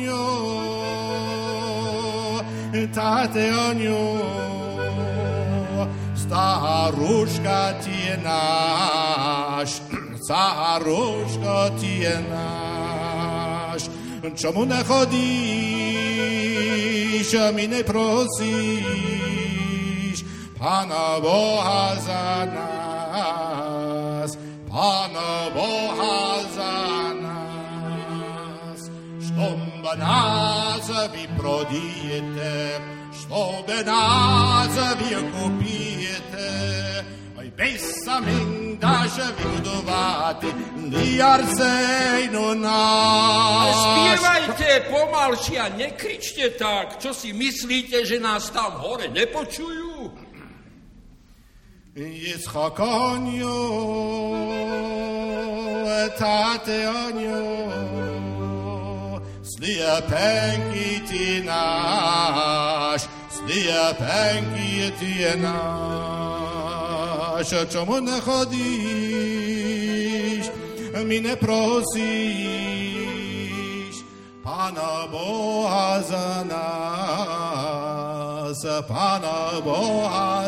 [0.10, 0.26] όνιο,
[2.94, 4.18] tate όνιο,
[6.16, 9.70] staruška ti je naš,
[10.24, 13.82] staruško ti je naš.
[14.42, 16.12] Čemu ne hodis,
[17.22, 18.92] chodíš, mi ne prosíš,
[20.60, 24.38] Pana Boha za nás,
[24.70, 28.82] Pana Boha za nas.
[29.26, 32.82] Što назови продиете,
[33.14, 36.52] чтобы назови купите.
[37.38, 43.76] Ой, без самим даже вдувати, ни Арсейну наш.
[43.76, 46.98] Spievajte pomalšie a nekričte tak.
[46.98, 50.12] Čo si myslíte, že nás tam hore nepočujú?
[51.94, 53.60] Yitzchakon yo,
[56.16, 57.44] Tateon yo,
[59.62, 68.56] Slijepenkite naš, slijepenkite naš, čemu ne hodiš,
[71.06, 71.86] mi ne prosiš,
[74.44, 80.42] Pana Boha za nas, Pana Boha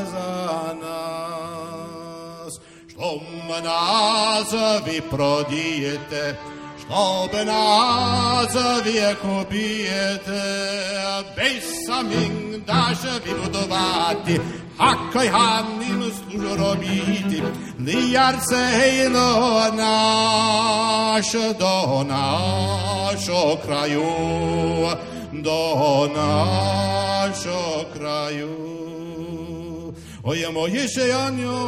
[3.63, 4.51] nas,
[4.85, 5.01] vi
[6.83, 10.43] Štobenaca wie kobiety,
[11.35, 14.35] bez samingda się wybudowati,
[14.77, 17.41] hakaj hannim służo robiti,
[17.79, 19.27] lijarsejno
[19.71, 24.03] nasze do naszego kraju,
[25.33, 28.53] do naszego kraju.
[30.23, 31.59] Oje moje się anio,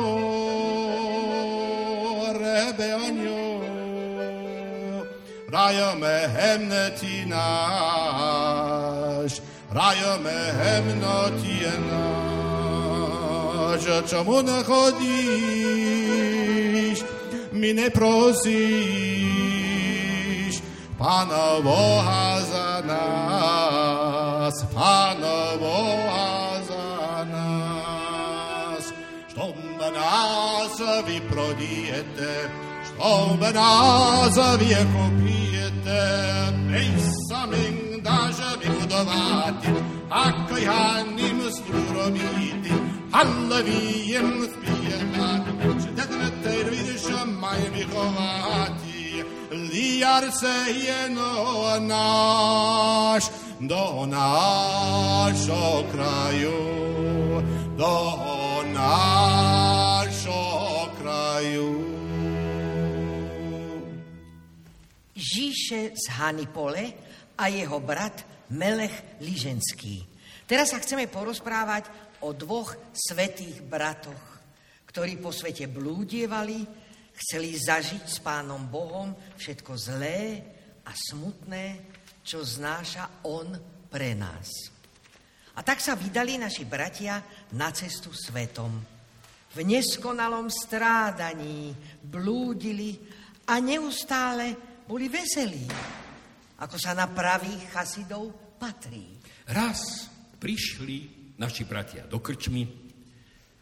[2.39, 3.64] rebe anio,
[5.55, 9.39] Rajome hemneti náš,
[9.71, 14.03] rajome hemnoti je náš.
[14.09, 15.07] Čomu nechodíš,
[17.55, 18.43] mi neprosíš,
[20.99, 28.91] Pána Boha za nás, Pána Boha za nás.
[29.31, 29.55] Što
[29.95, 30.75] nás
[31.07, 32.64] vy prodijete,
[32.99, 36.01] obraza wieku pijete,
[36.67, 39.67] byś samym darze budowaty,
[40.09, 42.73] a kochanym spróbity,
[43.11, 48.85] Hallewijem wpijetaty, czy dedne terwisze mają wychowaty.
[49.51, 53.29] Liar se jeno nasz,
[53.61, 56.51] do naszego kraju,
[57.77, 58.17] do
[58.73, 60.39] naszego
[61.01, 61.94] kraju.
[65.35, 66.95] Žíše z Hanipole
[67.35, 68.23] a jeho brat
[68.55, 69.99] Melech Liženský.
[70.47, 71.91] Teraz sa chceme porozprávať
[72.23, 74.23] o dvoch svetých bratoch,
[74.87, 76.63] ktorí po svete blúdievali,
[77.19, 80.39] chceli zažiť s Pánom Bohom všetko zlé
[80.87, 81.83] a smutné,
[82.23, 83.51] čo znáša On
[83.91, 84.71] pre nás.
[85.51, 87.19] A tak sa vydali naši bratia
[87.59, 88.71] na cestu svetom.
[89.51, 92.95] V neskonalom strádaní blúdili
[93.51, 95.65] a neustále boli veselí,
[96.61, 99.17] ako sa na pravých chasidov patrí.
[99.49, 100.97] Raz prišli
[101.41, 102.63] naši bratia do krčmy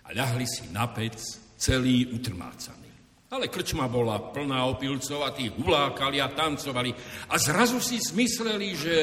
[0.04, 1.18] a ľahli si na pec
[1.58, 2.92] celý utrmácaný.
[3.34, 6.94] Ale krčma bola plná opilcov a tí hulákali a tancovali
[7.34, 8.98] a zrazu si zmysleli, že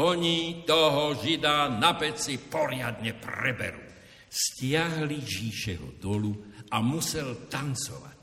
[0.00, 3.84] oni toho žida na peci poriadne preberú.
[4.26, 6.34] Stiahli Žíšeho dolu
[6.72, 8.13] a musel tancovať.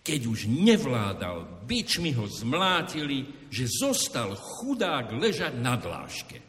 [0.00, 6.40] Keď už nevládal, bičmi ho zmlátili, že zostal chudák ležať na dláške.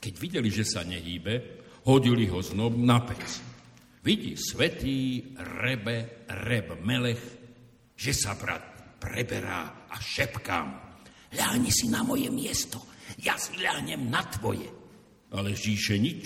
[0.00, 3.24] Keď videli, že sa nehýbe, hodili ho znovu na pec.
[4.00, 7.24] Vidí svetý Rebe, Reb Melech,
[7.98, 10.68] že sa brat preberá a šepkám.
[11.36, 12.80] Ľahni si na moje miesto,
[13.20, 14.66] ja si ľahnem na tvoje.
[15.34, 16.24] Ale Žíše nič.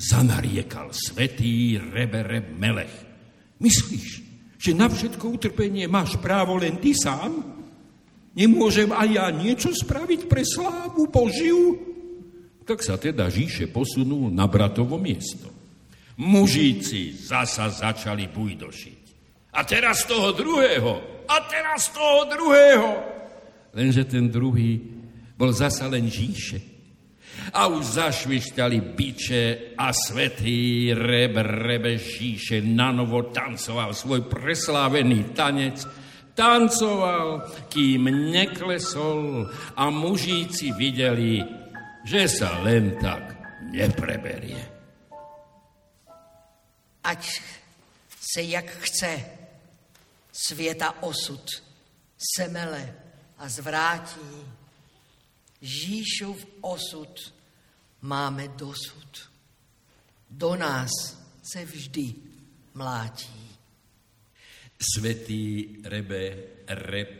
[0.00, 2.94] Zanariekal svetý Rebe, Reb Melech.
[3.60, 4.29] Myslíš,
[4.60, 7.32] že na všetko utrpenie máš právo len ty sám?
[8.36, 11.80] Nemôžem aj ja niečo spraviť pre slávu Božiu?
[12.68, 15.48] Tak sa teda Žíše posunul na bratovo miesto.
[16.20, 19.02] Mužíci zasa začali bujdošiť.
[19.56, 22.88] A teraz toho druhého, a teraz toho druhého.
[23.72, 24.78] Lenže ten druhý
[25.34, 26.79] bol zasa len Žíše.
[27.50, 35.82] A už zašvišťali biče a svetý reb, rebe Žíše nanovo tancoval svoj preslávený tanec,
[36.34, 41.42] tancoval, kým neklesol a mužíci videli,
[42.06, 43.34] že sa len tak
[43.74, 44.62] nepreberie.
[47.02, 47.22] Ať
[48.20, 49.24] se jak chce
[50.32, 51.42] světa osud
[52.14, 52.94] semele
[53.38, 54.46] a zvrátí,
[55.60, 57.32] Žíšův osud
[58.02, 59.30] máme dosud.
[60.30, 60.90] Do nás
[61.42, 62.14] se vždy
[62.74, 63.40] mlátí.
[64.80, 66.36] Svetý Rebe
[66.68, 67.10] Reb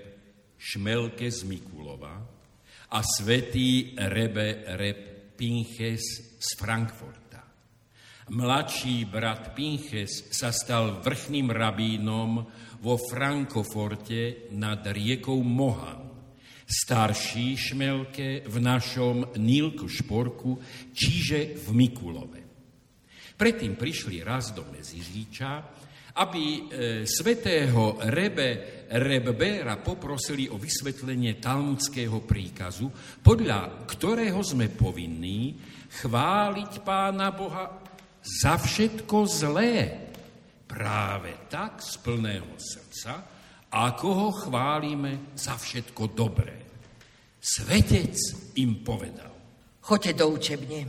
[0.57, 2.27] Šmelke z Mikulova
[2.91, 4.99] a svätý Rebe Reb
[5.37, 6.01] Pinches
[6.41, 7.45] z Frankfurta.
[8.31, 12.47] Mladší brat Pinches sa stal vrchným rabínom
[12.79, 16.10] vo Frankoforte nad riekou Mohan.
[16.71, 20.63] Starší šmelke v našom Nílku Šporku,
[20.95, 22.41] čiže v Mikulove.
[23.35, 25.51] Predtým prišli raz do Meziříča,
[26.15, 26.61] aby e,
[27.11, 32.87] svetého Rebe Rebbera poprosili o vysvetlenie talmudského príkazu,
[33.19, 35.59] podľa ktorého sme povinní
[35.91, 37.83] chváliť Pána Boha
[38.23, 39.75] za všetko zlé,
[40.71, 43.40] práve tak z plného srdca,
[43.71, 46.55] ako ho chválime za všetko dobré.
[47.41, 48.15] Svetec
[48.59, 49.31] im povedal.
[49.81, 50.81] Choďte do učebne,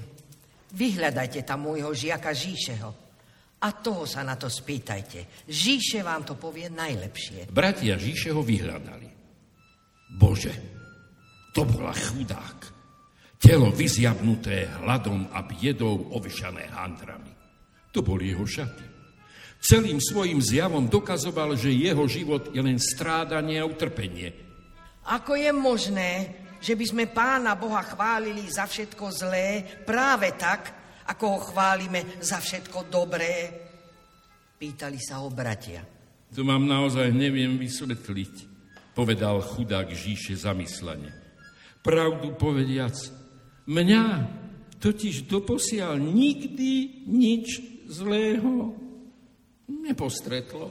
[0.75, 2.89] vyhľadajte tam môjho žiaka Žíšeho
[3.61, 5.47] a toho sa na to spýtajte.
[5.47, 7.47] Žíše vám to povie najlepšie.
[7.53, 9.09] Bratia Žíšeho vyhľadali.
[10.11, 10.53] Bože,
[11.55, 12.59] to bola chudák.
[13.41, 17.33] Telo vyzjabnuté hladom a biedou ovešané handrami.
[17.95, 18.90] To boli jeho šaty.
[19.61, 24.33] Celým svojim zjavom dokazoval, že jeho život je len strádanie a utrpenie.
[25.05, 26.11] Ako je možné,
[26.57, 30.73] že by sme Pána Boha chválili za všetko zlé práve tak,
[31.13, 33.53] ako ho chválime za všetko dobré?
[34.57, 35.85] Pýtali sa ho bratia.
[36.33, 38.33] To vám naozaj neviem vysvetliť,
[38.97, 41.13] povedal chudák Žíše zamyslene.
[41.85, 42.93] Pravdu povediac,
[43.69, 44.05] mňa
[44.81, 48.73] totiž doposiaľ nikdy nič zlého
[49.79, 50.67] nepostretlo.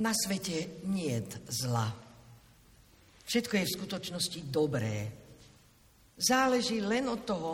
[0.00, 1.20] Na svete nie
[1.52, 1.92] zla.
[3.28, 4.96] Všetko je v skutočnosti dobré.
[6.16, 7.52] Záleží len od toho,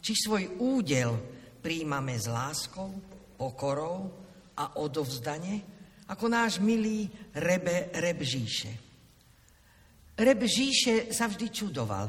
[0.00, 1.12] či svoj údel
[1.60, 2.88] príjmame s láskou,
[3.36, 4.08] pokorou
[4.56, 5.60] a odovzdane,
[6.08, 8.72] ako náš milý Rebe Rebžíše.
[10.16, 12.06] Rebžíše sa vždy čudoval.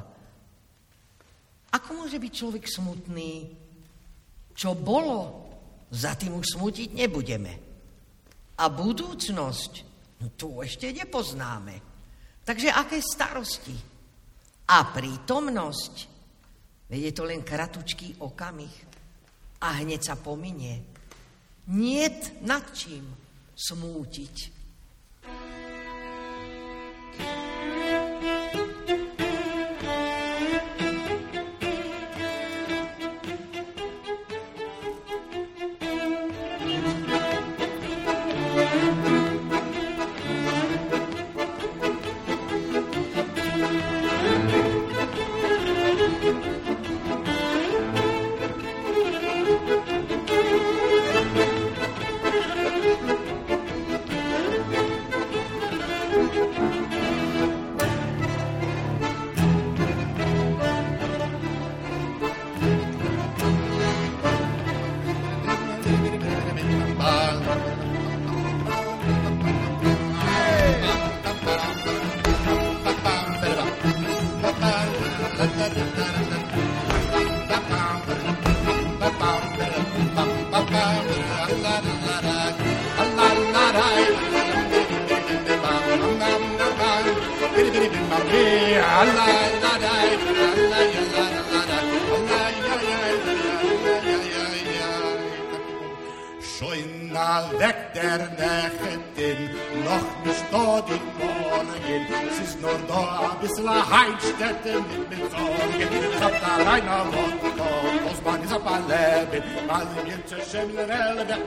[1.72, 3.48] Ako môže byť človek smutný?
[4.52, 5.51] Čo bolo,
[5.92, 7.54] za tým už smutiť nebudeme.
[8.58, 9.72] A budúcnosť,
[10.24, 11.76] no tu ešte nepoznáme.
[12.48, 13.76] Takže aké starosti?
[14.72, 15.94] A prítomnosť,
[16.88, 18.76] veď je to len kratučký okamih
[19.62, 20.80] a hneď sa pominie.
[21.76, 23.06] Niet nad čím
[23.52, 24.61] smútiť.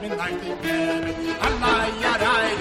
[0.05, 1.11] Wird mir nein die Gäbe.
[1.47, 2.51] Allah ja rei,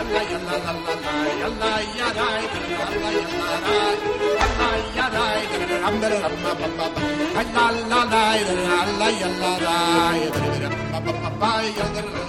[0.00, 1.14] Allah ja la la la la,
[1.48, 2.42] Allah ja rei,
[2.84, 3.78] Allah ja la la,
[4.44, 5.42] Allah ja rei,
[5.84, 7.00] Ramber ramma ba ba ba.
[7.40, 8.24] Allah la la,
[8.82, 9.76] Allah ja la la,
[10.92, 12.22] ba ba ba ba, ya la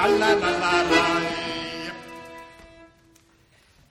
[0.00, 0.48] Allah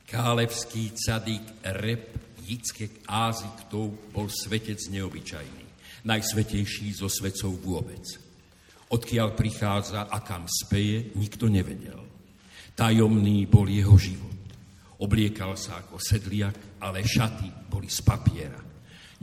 [0.08, 2.16] Kálevský cadík Rep
[2.48, 5.68] Jickek Áziktov bol svetec neobyčajný,
[6.08, 8.08] najsvetejší zo svetcov vôbec.
[8.88, 12.00] Odkiaľ prichádza a kam speje, nikto nevedel.
[12.72, 14.32] Tajomný bol jeho život.
[15.04, 18.64] Obliekal sa ako sedliak, ale šaty boli z papiera.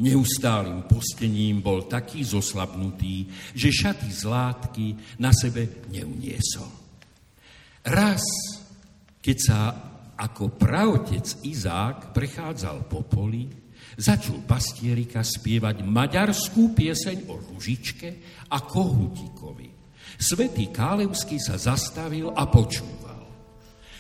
[0.05, 3.25] Neustálým postením bol taký zoslabnutý,
[3.57, 6.69] že šaty z látky na sebe neuniesol.
[7.89, 8.21] Raz,
[9.25, 9.59] keď sa
[10.15, 13.51] ako pravotec Izák prechádzal po poli,
[13.99, 18.09] začul pastierika spievať maďarskú pieseň o ružičke
[18.51, 19.71] a kohutikovi.
[20.15, 23.05] Svetý Kálevský sa zastavil a počul.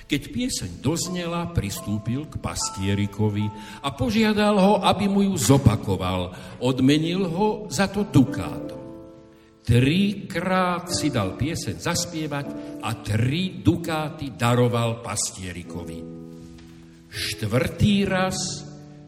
[0.04, 3.48] Keď pieseň doznela, pristúpil k pastierikovi
[3.80, 6.36] a požiadal ho, aby mu ju zopakoval.
[6.60, 8.83] Odmenil ho za to dukátom.
[9.64, 12.46] Trikrát si dal pieseň zaspievať
[12.84, 16.04] a tri dukáty daroval pastierikovi.
[17.08, 18.36] Štvrtý raz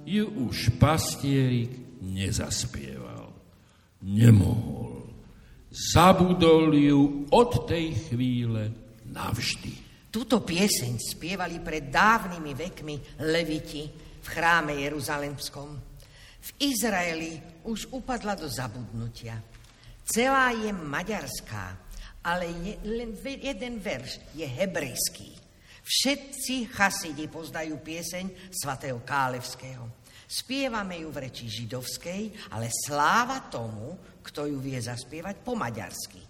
[0.08, 3.36] ju už pastierik nezaspieval.
[4.08, 5.12] Nemohol.
[5.68, 8.72] Zabudol ju od tej chvíle
[9.12, 9.84] navždy.
[10.08, 12.96] Túto pieseň spievali pred dávnymi vekmi
[13.28, 13.84] leviti
[14.24, 15.68] v chráme Jeruzalemskom.
[16.40, 17.36] V Izraeli
[17.68, 19.36] už upadla do zabudnutia.
[20.06, 21.74] Celá je maďarská,
[22.22, 25.34] ale je, len jeden verš je hebrejský.
[25.86, 29.86] Všetci chasidi poznajú pieseň svatého Kálevského.
[30.26, 33.94] Spievame ju v reči židovskej, ale sláva tomu,
[34.26, 36.22] kto ju vie zaspievať po maďarsky.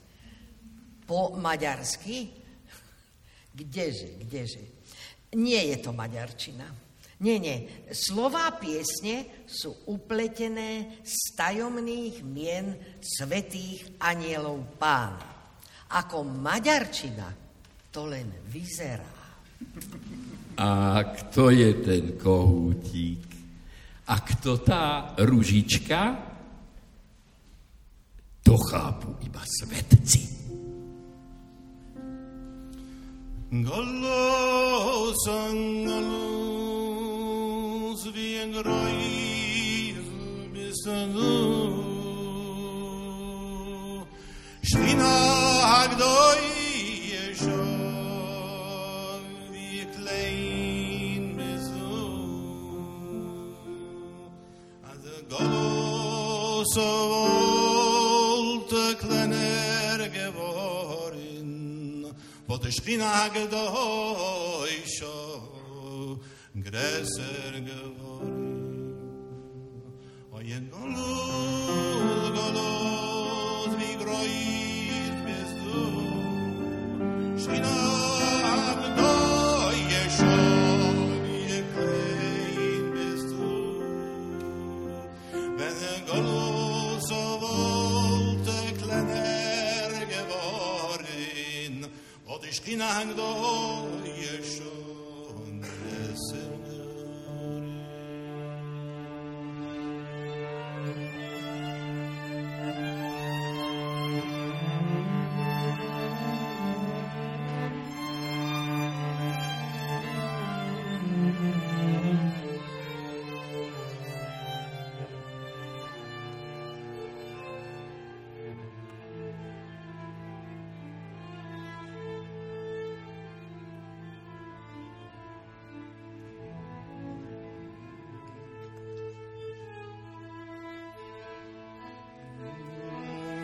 [1.09, 2.29] Po maďarsky
[3.57, 4.65] Kdeže, kdeže.
[5.37, 6.86] Nie je to maďarčina.
[7.17, 7.89] Nie, nie.
[7.97, 15.25] Slová piesne sú upletené z tajomných mien svetých anielov pána.
[15.97, 17.33] Ako maďarčina
[17.89, 19.17] to len vyzerá.
[20.61, 23.25] A kto je ten kohútik?
[24.13, 26.01] A kto tá ružička?
[28.45, 30.23] To chápu iba svetci.
[37.97, 39.95] groß wie ein Greusel
[40.53, 40.91] bist du.
[44.63, 45.15] Schrina
[45.71, 46.43] hagdoi
[47.35, 47.63] schon,
[49.53, 51.97] wie klein bist du.
[66.67, 68.97] Gresser geworden.
[70.35, 73.97] A jen galos, galos, wie
[92.83, 94.86] ein galos so.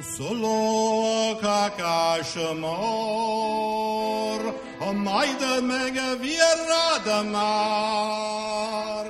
[0.02, 2.62] solo kakashmor
[4.80, 9.04] Amay da mega vierra da mar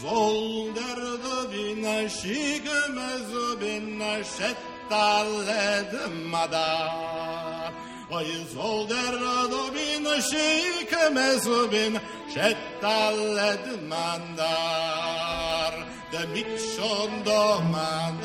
[0.00, 3.30] Zol derdi bina şigmez
[3.60, 5.92] bina şettaled
[6.32, 7.72] madar
[8.16, 12.00] Ay zol derdi bina şigmez bina
[12.34, 15.74] şettaled mandar
[16.12, 18.23] Demik şondomandar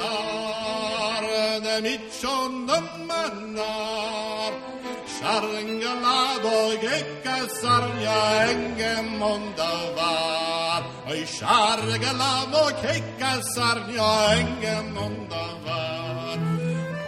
[1.82, 2.76] micciondo
[3.07, 4.51] mannar
[5.15, 16.38] Sharngalato che cazzarnia enge mondavar Oi shargalato che cazzarnia enge mondavar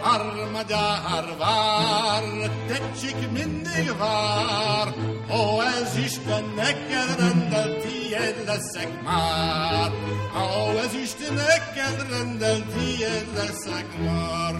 [0.02, 2.24] Armada harvar
[2.68, 4.88] teçik mindig var.
[5.30, 7.71] O ez işte ne kadar
[8.12, 9.90] tiyellesek már.
[10.34, 14.54] A ezüstnek kedrenden tiyellesek már.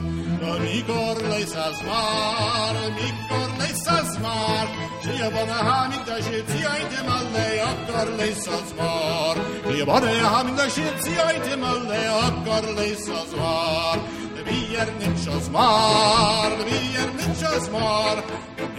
[0.60, 4.66] Mikor lesz az már, mikor lesz az már,
[5.02, 9.36] Sia bana hamintashir tiyaytim alle akkor lesz az már.
[9.70, 14.21] Sia bana hamintashir tiyaytim alle akkor lesz az már.
[14.52, 18.16] vier nitschos mar, vier nitschos mar.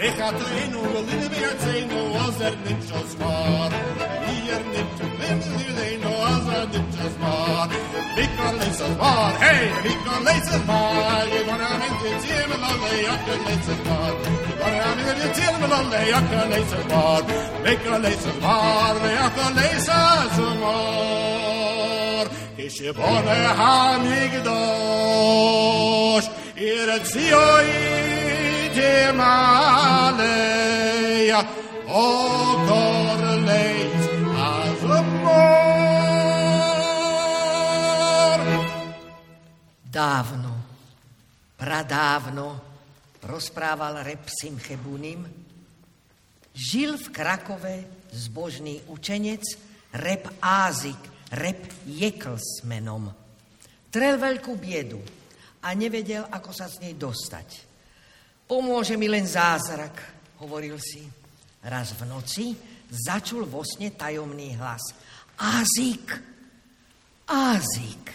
[0.07, 3.69] Ich hat rein und will in mir sein, wo was er nitschos mar.
[4.25, 7.69] Vier nitschos, wenn sie rein, wo was er nitschos mar.
[8.15, 11.23] Vikar leises mar, hey, vikar leises mar.
[11.33, 14.13] You gonna make the team and all the yakar leises mar.
[14.21, 17.21] You gonna make the team and all the yakar leises mar.
[17.65, 17.93] Vikar.
[22.23, 24.53] mikor, és van-e hámigdos,
[26.55, 27.71] érziai
[28.73, 30.11] gyemáleja,
[31.85, 34.81] akkor légy az
[35.21, 35.33] mor.
[39.91, 40.55] Dávno,
[41.57, 42.61] pradávno
[43.21, 45.27] rozprával rep Chebunim,
[46.53, 49.57] žil v Krakove zbožný učenec
[49.93, 53.09] Rep Ázik, rep Jekl s menom.
[53.89, 55.01] Trel veľkú biedu
[55.63, 57.47] a nevedel, ako sa z nej dostať.
[58.49, 59.95] Pomôže mi len zázrak,
[60.41, 61.05] hovoril si.
[61.63, 62.53] Raz v noci
[62.91, 64.83] začul vo sne tajomný hlas.
[65.39, 66.33] Ázik,
[67.23, 68.11] Ázik,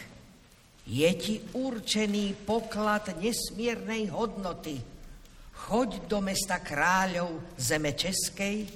[0.85, 4.77] je ti určený poklad nesmiernej hodnoty.
[5.69, 8.69] Choď do mesta kráľov zeme Českej,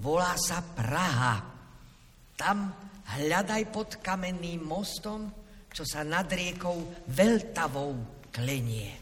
[0.00, 1.44] volá sa Praha.
[2.36, 5.30] Tam hľadaj pod kamenným mostom,
[5.70, 7.94] čo sa nad riekou Veľtavou
[8.34, 8.96] klenie.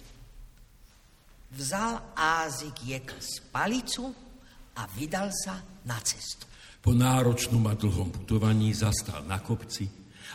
[1.55, 4.11] Vzal Ázik jekl z palicu
[4.75, 6.51] a vydal sa na cestu.
[6.83, 9.87] Po náročnom a dlhom putovaní zastal na kopci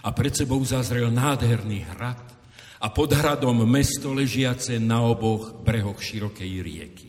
[0.02, 2.24] a pred sebou zazrel nádherný hrad
[2.80, 7.08] a pod hradom mesto ležiace na oboch brehoch širokej rieky.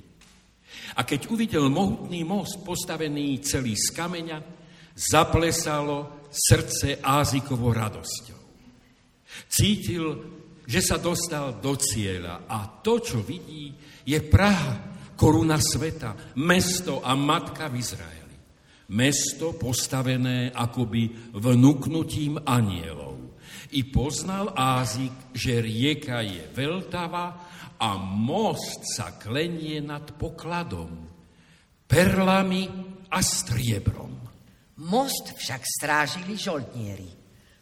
[0.99, 4.43] A keď uvidel mohutný most postavený celý z kameňa,
[4.99, 8.41] zaplesalo srdce Ázikovo radosťou.
[9.51, 10.05] Cítil,
[10.71, 13.75] že sa dostal do cieľa a to, čo vidí,
[14.07, 14.79] je Praha,
[15.19, 18.37] koruna sveta, mesto a matka v Izraeli.
[18.91, 23.39] Mesto postavené akoby vnúknutím anielov.
[23.71, 27.27] I poznal Ázik, že rieka je veľtava
[27.79, 31.07] a most sa klenie nad pokladom,
[31.87, 32.67] perlami
[33.11, 34.20] a striebrom.
[34.81, 37.13] Most však strážili žoldnieri.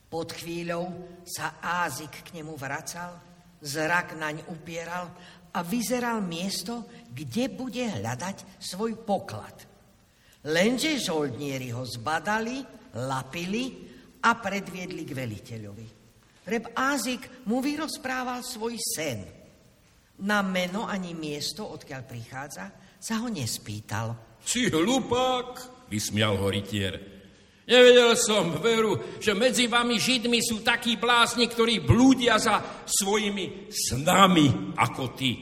[0.07, 0.87] Pod chvíľou
[1.27, 3.19] sa Ázik k nemu vracal,
[3.59, 5.11] zrak naň upieral
[5.51, 9.67] a vyzeral miesto, kde bude hľadať svoj poklad.
[10.47, 12.63] Lenže žoldnieri ho zbadali,
[13.03, 13.65] lapili
[14.23, 15.89] a predviedli k veliteľovi.
[16.49, 19.27] Reb Ázik mu vyrozprával svoj sen.
[20.23, 22.65] Na meno ani miesto, odkiaľ prichádza,
[22.99, 24.39] sa ho nespýtal.
[24.41, 27.19] Si hlupák, vysmial ho rytier.
[27.69, 34.73] Nevedel som veru, že medzi vami Židmi sú takí blázni, ktorí blúdia za svojimi snami
[34.73, 35.37] ako ty.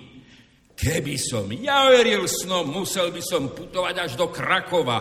[0.74, 4.98] Keby som ja veril snom, musel by som putovať až do Krakova.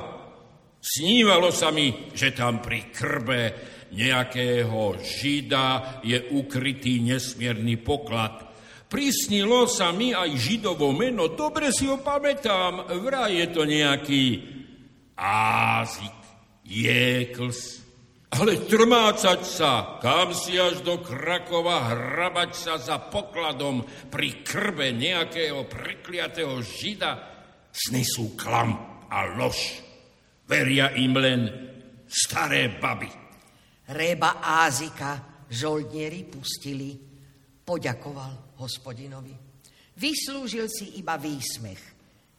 [0.78, 3.42] Snívalo sa mi, že tam pri krbe
[3.90, 8.54] nejakého Žida je ukrytý nesmierny poklad.
[8.86, 14.24] Prisnilo sa mi aj Židovo meno, dobre si ho pamätám, vraj je to nejaký
[15.16, 16.26] Ázik.
[16.66, 17.86] Jekls,
[18.34, 25.70] ale trmácať sa, kam si až do Krakova, hrabať sa za pokladom pri krbe nejakého
[25.70, 27.22] prekliatého žida,
[27.70, 29.86] sny sú klam a lož.
[30.50, 31.42] Veria im len
[32.10, 33.10] staré baby.
[33.94, 36.98] Réba Ázika žoldnieri pustili,
[37.62, 39.38] poďakoval hospodinovi.
[39.96, 41.82] Vyslúžil si iba výsmech,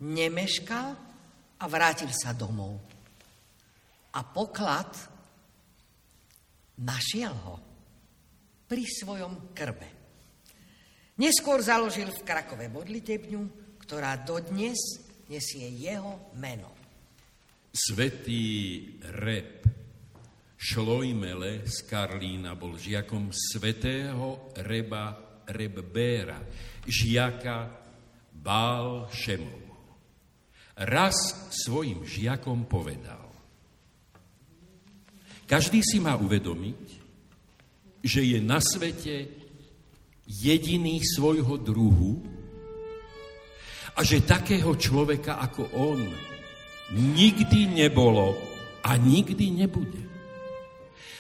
[0.03, 1.07] nemeškal
[1.57, 2.76] a vrátil sa domov
[4.16, 4.92] a poklad
[6.80, 7.57] našiel ho
[8.68, 9.88] pri svojom krbe.
[11.16, 13.42] Neskôr založil v Krakove modlitebňu,
[13.80, 14.76] ktorá dodnes
[15.32, 16.76] nesie jeho meno.
[17.72, 18.84] Svetý
[19.20, 19.64] Rep
[20.57, 25.12] Šlojmele z Karlína bol žiakom svetého Reba
[25.44, 26.40] Rebbéra,
[26.88, 27.70] žiaka
[28.32, 29.65] Bál Šemov.
[30.77, 31.16] Raz
[31.64, 33.24] svojim žiakom povedal,
[35.49, 36.85] každý si má uvedomiť,
[38.05, 39.31] že je na svete
[40.27, 42.20] jediný svojho druhu
[43.97, 46.03] a že takého človeka ako on
[46.93, 48.37] nikdy nebolo
[48.85, 50.03] a nikdy nebude.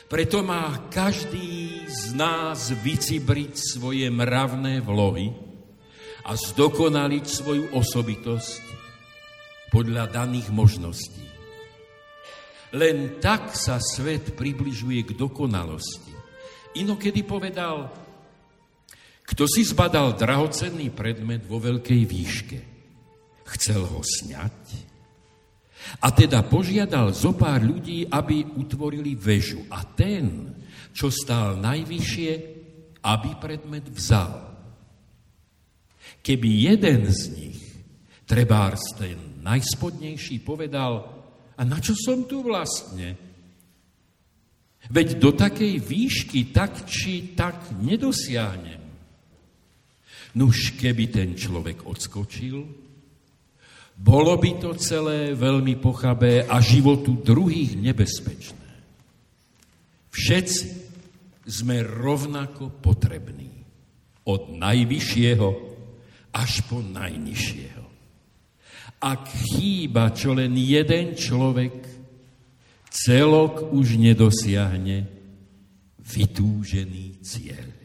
[0.06, 5.34] Preto má každý z nás vycibriť svoje mravné vlohy
[6.26, 8.85] a zdokonaliť svoju osobitosť
[9.76, 11.28] podľa daných možností.
[12.72, 16.16] Len tak sa svet približuje k dokonalosti.
[16.80, 17.92] Inokedy povedal,
[19.20, 22.58] Kto si zbadal drahocenný predmet vo veľkej výške,
[23.52, 24.88] chcel ho sňať
[26.02, 29.66] a teda požiadal zo pár ľudí, aby utvorili väžu.
[29.70, 30.56] A ten,
[30.90, 32.32] čo stál najvyššie,
[33.06, 34.56] aby predmet vzal.
[36.24, 37.60] Keby jeden z nich,
[38.26, 41.06] trebárs ten najspodnejší, povedal,
[41.56, 43.14] a na čo som tu vlastne?
[44.90, 48.82] Veď do takej výšky tak či tak nedosiahnem.
[50.36, 52.86] Nuž keby ten človek odskočil,
[53.96, 58.68] bolo by to celé veľmi pochabé a životu druhých nebezpečné.
[60.12, 60.64] Všetci
[61.48, 63.48] sme rovnako potrební.
[64.28, 65.48] Od najvyššieho
[66.36, 67.75] až po najnižšieho.
[69.06, 71.78] Ak chýba čo len jeden človek,
[72.90, 75.06] celok už nedosiahne
[76.02, 77.75] vytúžený cieľ.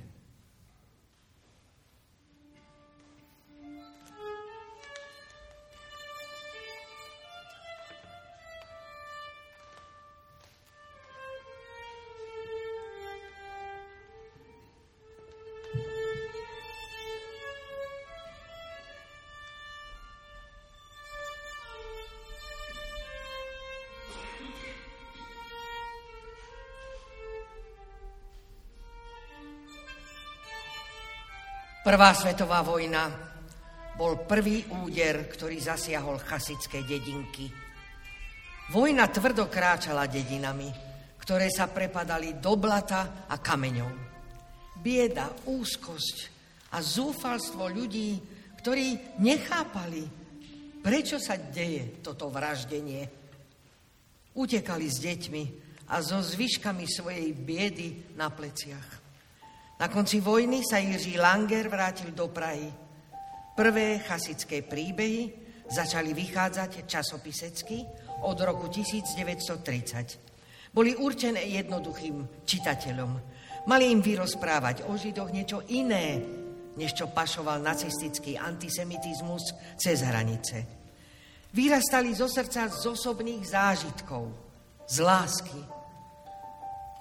[31.81, 33.09] Prvá svetová vojna
[33.97, 37.49] bol prvý úder, ktorý zasiahol chasické dedinky.
[38.69, 40.69] Vojna tvrdo kráčala dedinami,
[41.17, 43.91] ktoré sa prepadali do blata a kameňov.
[44.77, 46.17] Bieda, úzkosť
[46.69, 48.21] a zúfalstvo ľudí,
[48.61, 50.05] ktorí nechápali,
[50.85, 53.09] prečo sa deje toto vraždenie.
[54.37, 55.43] Utekali s deťmi
[55.89, 59.00] a so zvyškami svojej biedy na pleciach.
[59.81, 62.69] Na konci vojny sa Jiří Langer vrátil do Prahy.
[63.57, 65.33] Prvé chasické príbehy
[65.65, 67.81] začali vychádzať časopisecky
[68.21, 70.69] od roku 1930.
[70.69, 73.11] Boli určené jednoduchým čitateľom.
[73.65, 76.21] Mali im vyrozprávať o Židoch niečo iné,
[76.77, 79.49] než čo pašoval nacistický antisemitizmus
[79.81, 80.61] cez hranice.
[81.57, 84.29] Vyrastali zo srdca z osobných zážitkov,
[84.85, 85.57] z lásky.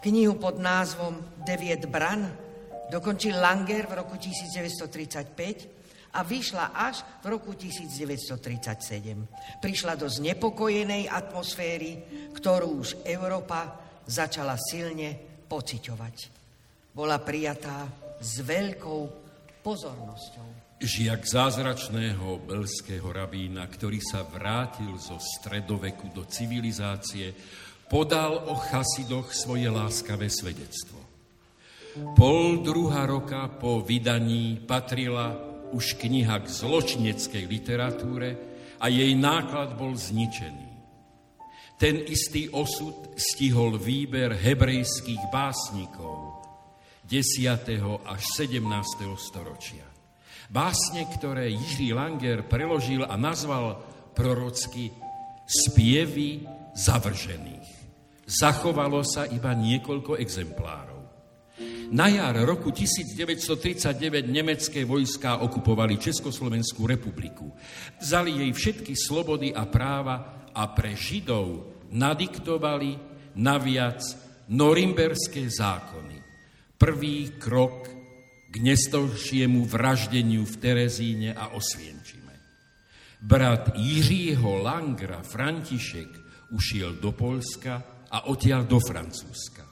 [0.01, 2.49] Knihu pod názvom Deviet bran
[2.91, 9.63] Dokončil Langer v roku 1935 a vyšla až v roku 1937.
[9.63, 12.03] Prišla do znepokojenej atmosféry,
[12.35, 13.79] ktorú už Európa
[14.11, 15.15] začala silne
[15.47, 16.17] pociťovať.
[16.91, 17.87] Bola prijatá
[18.19, 19.03] s veľkou
[19.63, 20.75] pozornosťou.
[20.81, 27.37] Žiak zázračného belského rabína, ktorý sa vrátil zo stredoveku do civilizácie,
[27.87, 31.10] podal o chasidoch svoje láskavé svedectvo.
[32.15, 35.35] Pol druhá roka po vydaní patrila
[35.75, 38.29] už kniha k zločineckej literatúre
[38.79, 40.71] a jej náklad bol zničený.
[41.81, 46.45] Ten istý osud stihol výber hebrejských básnikov
[47.09, 48.07] 10.
[48.07, 48.63] až 17.
[49.19, 49.83] storočia.
[50.51, 53.83] Básne, ktoré Jiří Langer preložil a nazval
[54.15, 54.91] prorocky
[55.47, 56.43] spievy
[56.75, 57.71] zavržených.
[58.27, 60.90] Zachovalo sa iba niekoľko exemplárov.
[61.91, 67.51] Na jar roku 1939 nemecké vojská okupovali Československú republiku.
[67.99, 72.95] Vzali jej všetky slobody a práva a pre Židov nadiktovali
[73.35, 74.07] naviac
[74.55, 76.23] norimberské zákony.
[76.79, 77.91] Prvý krok
[78.51, 82.39] k nestovšiemu vraždeniu v Terezíne a Osvienčime.
[83.19, 86.11] Brat Jiřího Langra, František,
[86.55, 89.67] ušiel do Polska a odtiaľ do Francúzska.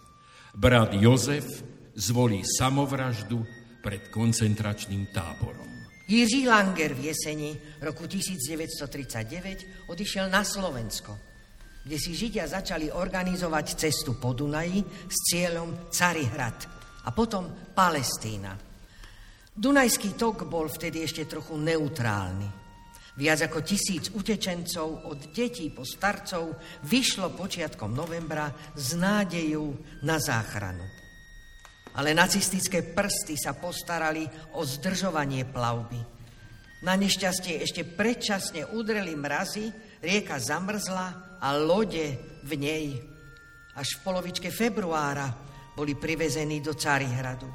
[0.58, 3.42] Brat Jozef zvolí samovraždu
[3.82, 5.66] pred koncentračným táborom.
[6.08, 7.50] Jiří Langer v jeseni
[7.84, 11.18] roku 1939 odišiel na Slovensko,
[11.84, 14.80] kde si Židia začali organizovať cestu po Dunaji
[15.10, 16.58] s cieľom Carihrad
[17.04, 18.56] a potom Palestína.
[19.58, 22.48] Dunajský tok bol vtedy ešte trochu neutrálny.
[23.18, 26.54] Viac ako tisíc utečencov od detí po starcov
[26.86, 28.46] vyšlo počiatkom novembra
[28.78, 29.74] s nádejou
[30.06, 30.97] na záchranu
[31.98, 34.22] ale nacistické prsty sa postarali
[34.54, 35.98] o zdržovanie plavby.
[36.86, 42.86] Na nešťastie ešte predčasne udreli mrazy, rieka zamrzla a lode v nej.
[43.74, 45.26] Až v polovičke februára
[45.74, 47.50] boli privezení do Carihradu.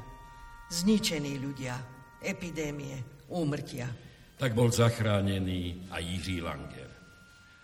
[0.68, 1.76] Zničení ľudia,
[2.20, 3.88] epidémie, úmrtia.
[4.36, 6.90] Tak bol zachránený aj Jiří Langer.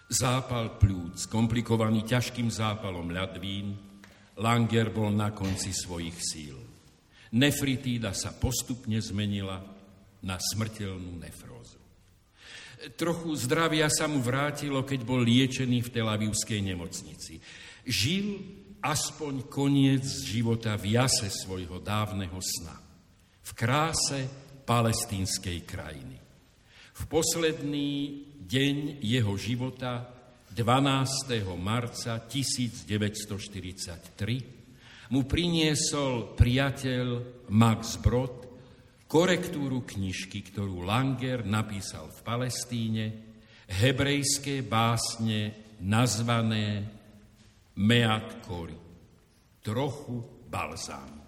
[0.09, 3.77] Zápal plúc, komplikovaný ťažkým zápalom ľadvín,
[4.41, 6.60] Langer bol na konci svojich síl.
[7.31, 9.63] Nefritída sa postupne zmenila
[10.27, 11.79] na smrteľnú nefrózu.
[12.97, 17.37] Trochu zdravia sa mu vrátilo, keď bol liečený v Telavivskej nemocnici.
[17.85, 18.41] Žil
[18.81, 22.81] aspoň koniec života v jase svojho dávneho sna.
[23.45, 24.25] V kráse
[24.65, 26.17] palestínskej krajiny.
[26.97, 30.09] V posledný deň jeho života
[30.51, 31.45] 12.
[31.61, 34.60] marca 1943
[35.11, 37.07] mu priniesol priateľ
[37.51, 38.47] Max Brod
[39.11, 43.05] korektúru knižky, ktorú Langer napísal v Palestíne,
[43.67, 46.87] hebrejské básne nazvané
[47.75, 48.79] Meat Kori,
[49.67, 51.19] trochu balzámu.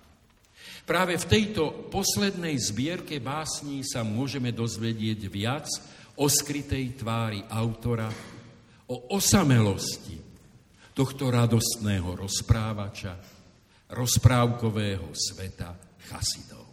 [0.83, 5.67] Práve v tejto poslednej zbierke básní sa môžeme dozvedieť viac
[6.19, 8.11] o skrytej tvári autora,
[8.91, 10.19] o osamelosti
[10.93, 13.42] tohto radostného rozprávača,
[13.93, 15.77] rozprávkového sveta
[16.09, 16.67] chasidov.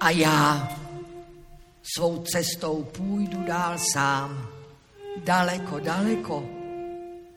[0.00, 0.68] A já
[1.82, 4.48] svou cestou půjdu dál sám,
[5.24, 6.48] daleko, daleko,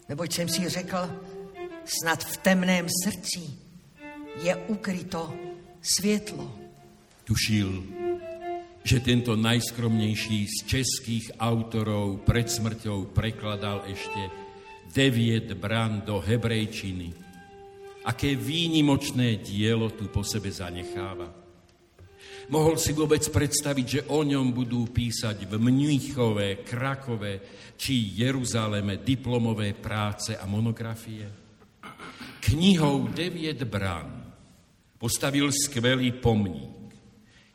[0.10, 1.10] neboť jsem si řekl,
[1.86, 3.40] snad v temném srdci
[4.42, 5.34] je ukryto
[5.82, 6.56] světlo.
[7.24, 7.84] Tušil,
[8.84, 14.43] že tento najskromnejší z českých autorov pred smrťou prekladal ešte
[14.94, 17.10] deviet bran do hebrejčiny.
[18.06, 21.26] Aké výnimočné dielo tu po sebe zanecháva.
[22.52, 27.34] Mohol si vôbec predstaviť, že o ňom budú písať v Mníchove, Krakove
[27.80, 31.24] či Jeruzaleme diplomové práce a monografie?
[32.44, 34.36] Knihou Deviet brán
[35.00, 36.92] postavil skvelý pomník.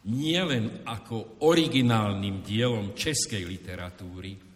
[0.08, 4.47] Nielen ako originálnym dielom českej literatúry,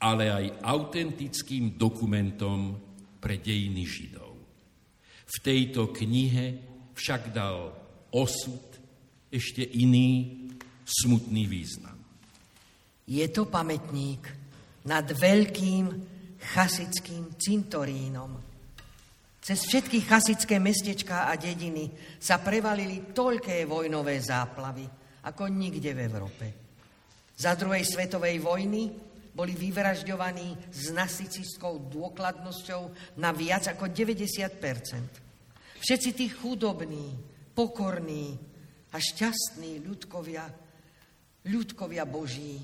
[0.00, 2.72] ale aj autentickým dokumentom
[3.20, 4.32] pre dejiny Židov.
[5.30, 6.46] V tejto knihe
[6.96, 7.70] však dal
[8.16, 8.64] osud
[9.30, 10.40] ešte iný
[10.82, 11.94] smutný význam.
[13.06, 14.24] Je to pamätník
[14.88, 15.86] nad veľkým
[16.40, 18.32] chasickým cintorínom.
[19.40, 21.90] Cez všetky chasické mestečká a dediny
[22.20, 24.84] sa prevalili toľké vojnové záplavy,
[25.26, 26.46] ako nikde v Európe.
[27.36, 29.09] Za druhej svetovej vojny
[29.40, 35.30] boli vyvražďovaní s nacicistickou dôkladnosťou na viac ako 90%
[35.80, 37.16] Všetci tí chudobní,
[37.56, 38.36] pokorní
[38.92, 40.44] a šťastní ľudkovia,
[41.48, 42.60] ľudkovia Boží,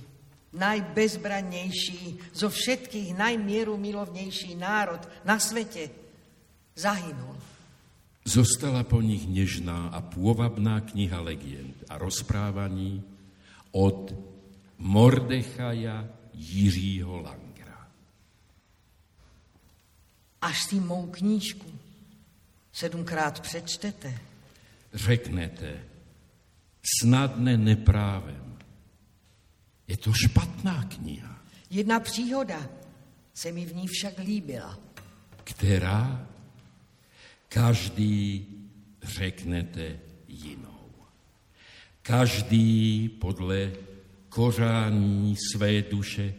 [0.52, 5.88] najbezbrannejší, zo všetkých najmieru milovnejší národ na svete,
[6.76, 7.40] zahynul.
[8.28, 13.00] Zostala po nich nežná a pôvabná kniha legend a rozprávaní
[13.72, 14.12] od
[14.76, 16.04] Mordechaja
[16.36, 17.88] Jiřího Langera.
[20.40, 21.78] Až si mou knížku
[22.72, 24.18] sedmkrát přečtete,
[24.94, 25.84] řeknete,
[27.00, 28.58] snadne neprávem.
[29.88, 31.42] Je to špatná kniha.
[31.70, 32.68] Jedna příhoda
[33.34, 34.78] se mi v ní však líbila.
[35.44, 36.26] Která?
[37.48, 38.46] Každý
[39.02, 40.90] řeknete jinou.
[42.02, 43.72] Každý podle
[44.36, 46.34] kořání své duše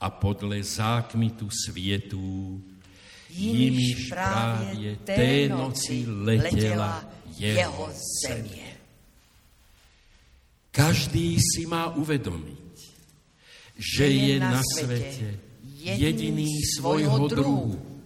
[0.00, 2.62] a podle zákmitu světů,
[3.30, 7.04] jimiž právě té noci letěla
[7.38, 7.90] jeho
[8.22, 8.78] země.
[10.70, 12.94] Každý si má uvedomiť,
[13.74, 15.38] že je na svete
[15.82, 17.98] jediný svojho druhu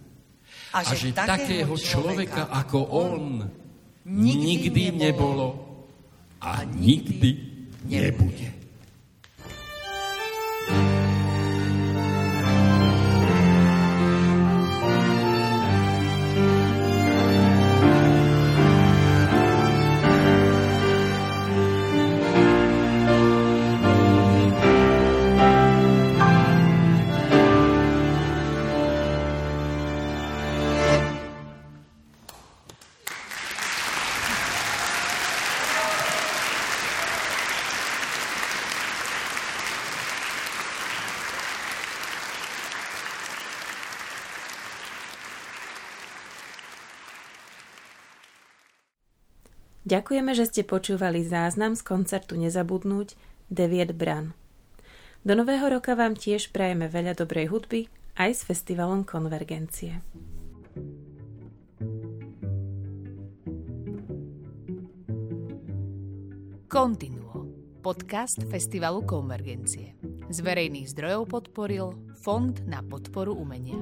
[0.73, 3.51] a že takého človeka ako on
[4.09, 5.77] nikdy nebolo
[6.41, 7.37] a nikdy
[7.85, 8.60] nebude.
[50.11, 53.15] Ďakujeme, že ste počúvali záznam z koncertu Nezabudnúť
[53.47, 54.35] Deviet Bran.
[55.23, 57.87] Do nového roka vám tiež prajeme veľa dobrej hudby
[58.19, 60.03] aj s festivalom Konvergencie.
[66.67, 67.47] Continuo.
[67.79, 69.95] Podcast Festivalu Konvergencie.
[70.27, 73.79] Z verejných zdrojov podporil Fond na podporu umenia.